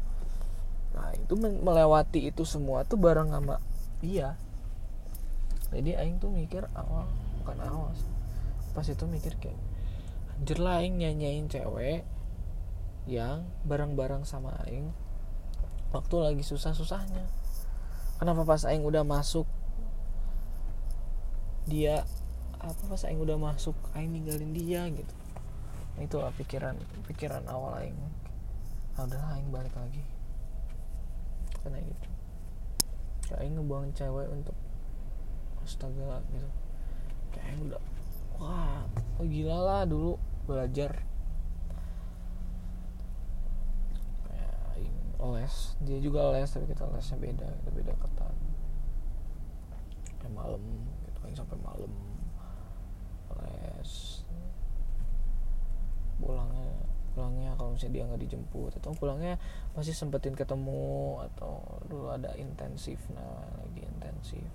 [0.97, 3.61] Nah itu melewati itu semua tuh bareng sama
[4.01, 4.41] dia.
[5.69, 7.11] Jadi Aing tuh mikir awal
[7.43, 7.93] bukan awal
[8.73, 9.57] pas itu mikir kayak
[10.37, 12.05] anjir lah Aing nyanyain cewek
[13.09, 14.93] yang bareng-bareng sama Aing
[15.91, 17.25] waktu lagi susah-susahnya.
[18.17, 19.45] Kenapa pas Aing udah masuk
[21.67, 22.07] dia
[22.57, 25.15] apa pas Aing udah masuk Aing ninggalin dia gitu.
[26.01, 26.79] Itu lah pikiran
[27.11, 27.97] pikiran awal aing.
[28.97, 30.03] Nah, udah aing balik lagi.
[31.63, 32.09] Karena gitu.
[33.27, 34.57] Kayak aing ngebuang cewek untuk
[35.67, 36.49] astaga gitu.
[37.35, 37.83] Kayak aing udah
[38.37, 38.85] wah
[39.17, 41.03] oh gila lah dulu belajar.
[45.27, 48.35] Les dia juga les tapi kita lesnya beda kita beda ketan
[50.23, 50.63] kayak malam
[51.37, 51.93] sampai malam.
[53.37, 54.25] Les.
[56.17, 56.73] Pulangnya
[57.17, 59.41] pulangnya kalau misalnya dia nggak dijemput atau pulangnya
[59.73, 64.49] masih sempetin ketemu atau dulu ada intensif nah lagi intensif.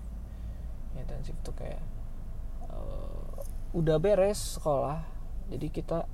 [0.98, 1.82] Intensif tuh kayak
[2.70, 3.42] uh,
[3.74, 5.02] udah beres sekolah
[5.50, 6.06] jadi kita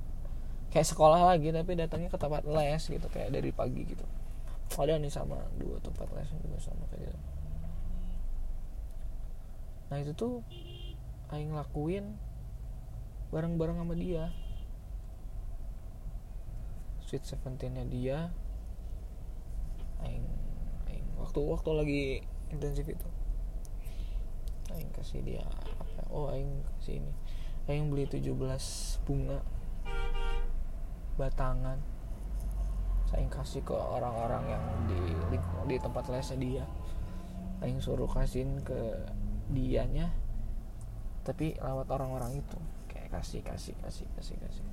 [0.72, 4.04] kayak sekolah lagi tapi datangnya ke tempat les gitu kayak dari pagi gitu.
[4.72, 7.37] Ada nih sama dua tempat les juga sama kayak gitu
[9.88, 10.44] nah itu tuh
[11.32, 12.16] aing lakuin
[13.28, 14.32] bareng-bareng sama dia.
[17.04, 18.18] Sweet seventeennya dia.
[20.04, 20.24] Aing
[20.88, 22.02] aing waktu waktu lagi
[22.48, 23.08] intensif itu.
[24.72, 26.04] Aing kasih dia apa?
[26.08, 27.12] Oh aing kasih ini.
[27.68, 28.32] Aing beli 17
[29.04, 29.44] bunga
[31.20, 31.80] batangan.
[33.08, 35.00] Saya kasih ke orang-orang yang di
[35.68, 36.64] di tempat lesnya dia.
[37.60, 38.76] Aing suruh kasihin ke
[39.48, 40.12] dianya
[41.24, 42.58] tapi lewat orang-orang itu.
[42.88, 44.64] Kayak kasih kasih kasih kasih kasih.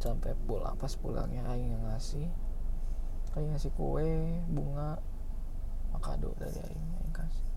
[0.00, 2.28] Sampai pulang pas pulangnya aing yang ngasih
[3.36, 4.96] aing ngasih kue bunga
[6.00, 7.48] kado dari aing aing kasih.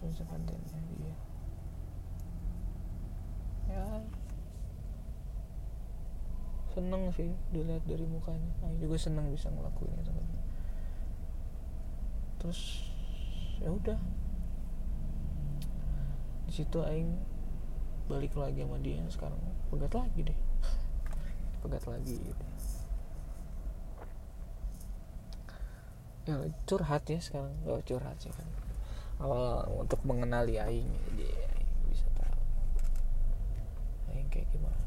[0.00, 1.16] Terus sepanjangnya dia
[3.66, 3.82] ya
[6.76, 8.52] seneng sih dilihat dari mukanya.
[8.68, 10.12] Aing juga seneng bisa ngelakuin itu
[12.36, 12.92] terus
[13.60, 13.98] ya udah.
[16.46, 17.16] Di situ Aing
[18.06, 19.40] balik lagi sama dia sekarang.
[19.72, 20.38] Pegat lagi deh.
[21.64, 22.16] Pegat lagi.
[22.16, 22.44] Gitu.
[26.26, 27.54] ya curhat ya sekarang.
[27.64, 28.48] Gak curhat sih kan.
[29.22, 31.26] Awal untuk mengenali Aing jadi
[31.56, 32.40] Aing bisa tahu.
[34.12, 34.80] Aing kayak gimana.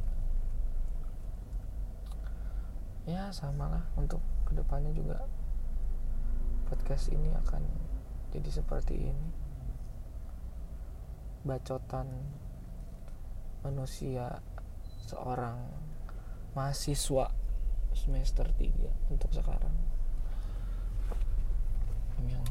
[3.09, 5.25] Ya samalah untuk ke depannya juga
[6.69, 7.88] podcast ini akan
[8.29, 9.29] jadi seperti ini.
[11.41, 12.07] Bacotan
[13.65, 14.43] manusia
[15.09, 15.57] seorang
[16.53, 17.33] mahasiswa
[17.97, 19.73] semester 3 untuk sekarang.
[22.21, 22.45] Yang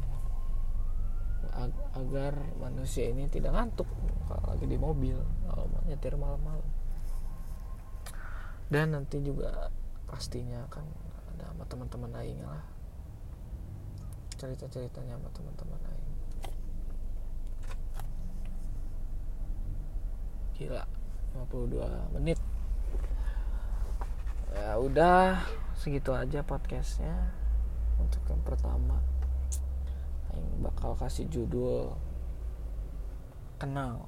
[1.55, 3.87] ag- agar manusia ini tidak ngantuk
[4.27, 5.17] kalau lagi di mobil
[5.47, 6.67] kalau nyetir malam-malam.
[8.69, 9.71] Dan nanti juga
[10.05, 10.85] pastinya akan
[11.33, 12.78] ada sama teman-teman aing lah
[14.39, 16.15] cerita-ceritanya sama teman-teman aing
[20.55, 20.87] gila
[21.35, 22.39] 52 menit.
[24.55, 25.43] Ya udah
[25.75, 27.35] segitu aja podcastnya
[27.99, 29.03] untuk yang pertama.
[30.31, 31.91] Aing bakal kasih judul
[33.59, 34.07] kenal.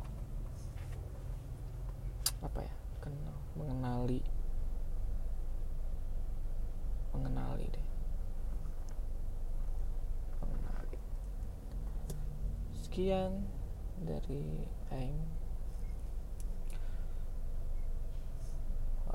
[2.39, 2.75] Apa ya?
[3.03, 3.35] Kenal.
[3.59, 4.23] Mengenali.
[7.11, 7.91] Mengenali deh
[10.41, 10.97] mengenali
[12.91, 13.47] sekian
[14.03, 15.23] dari Aing.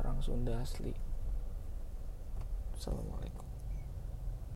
[0.00, 0.96] Orang Sunda asli.
[2.72, 3.45] Assalamualaikum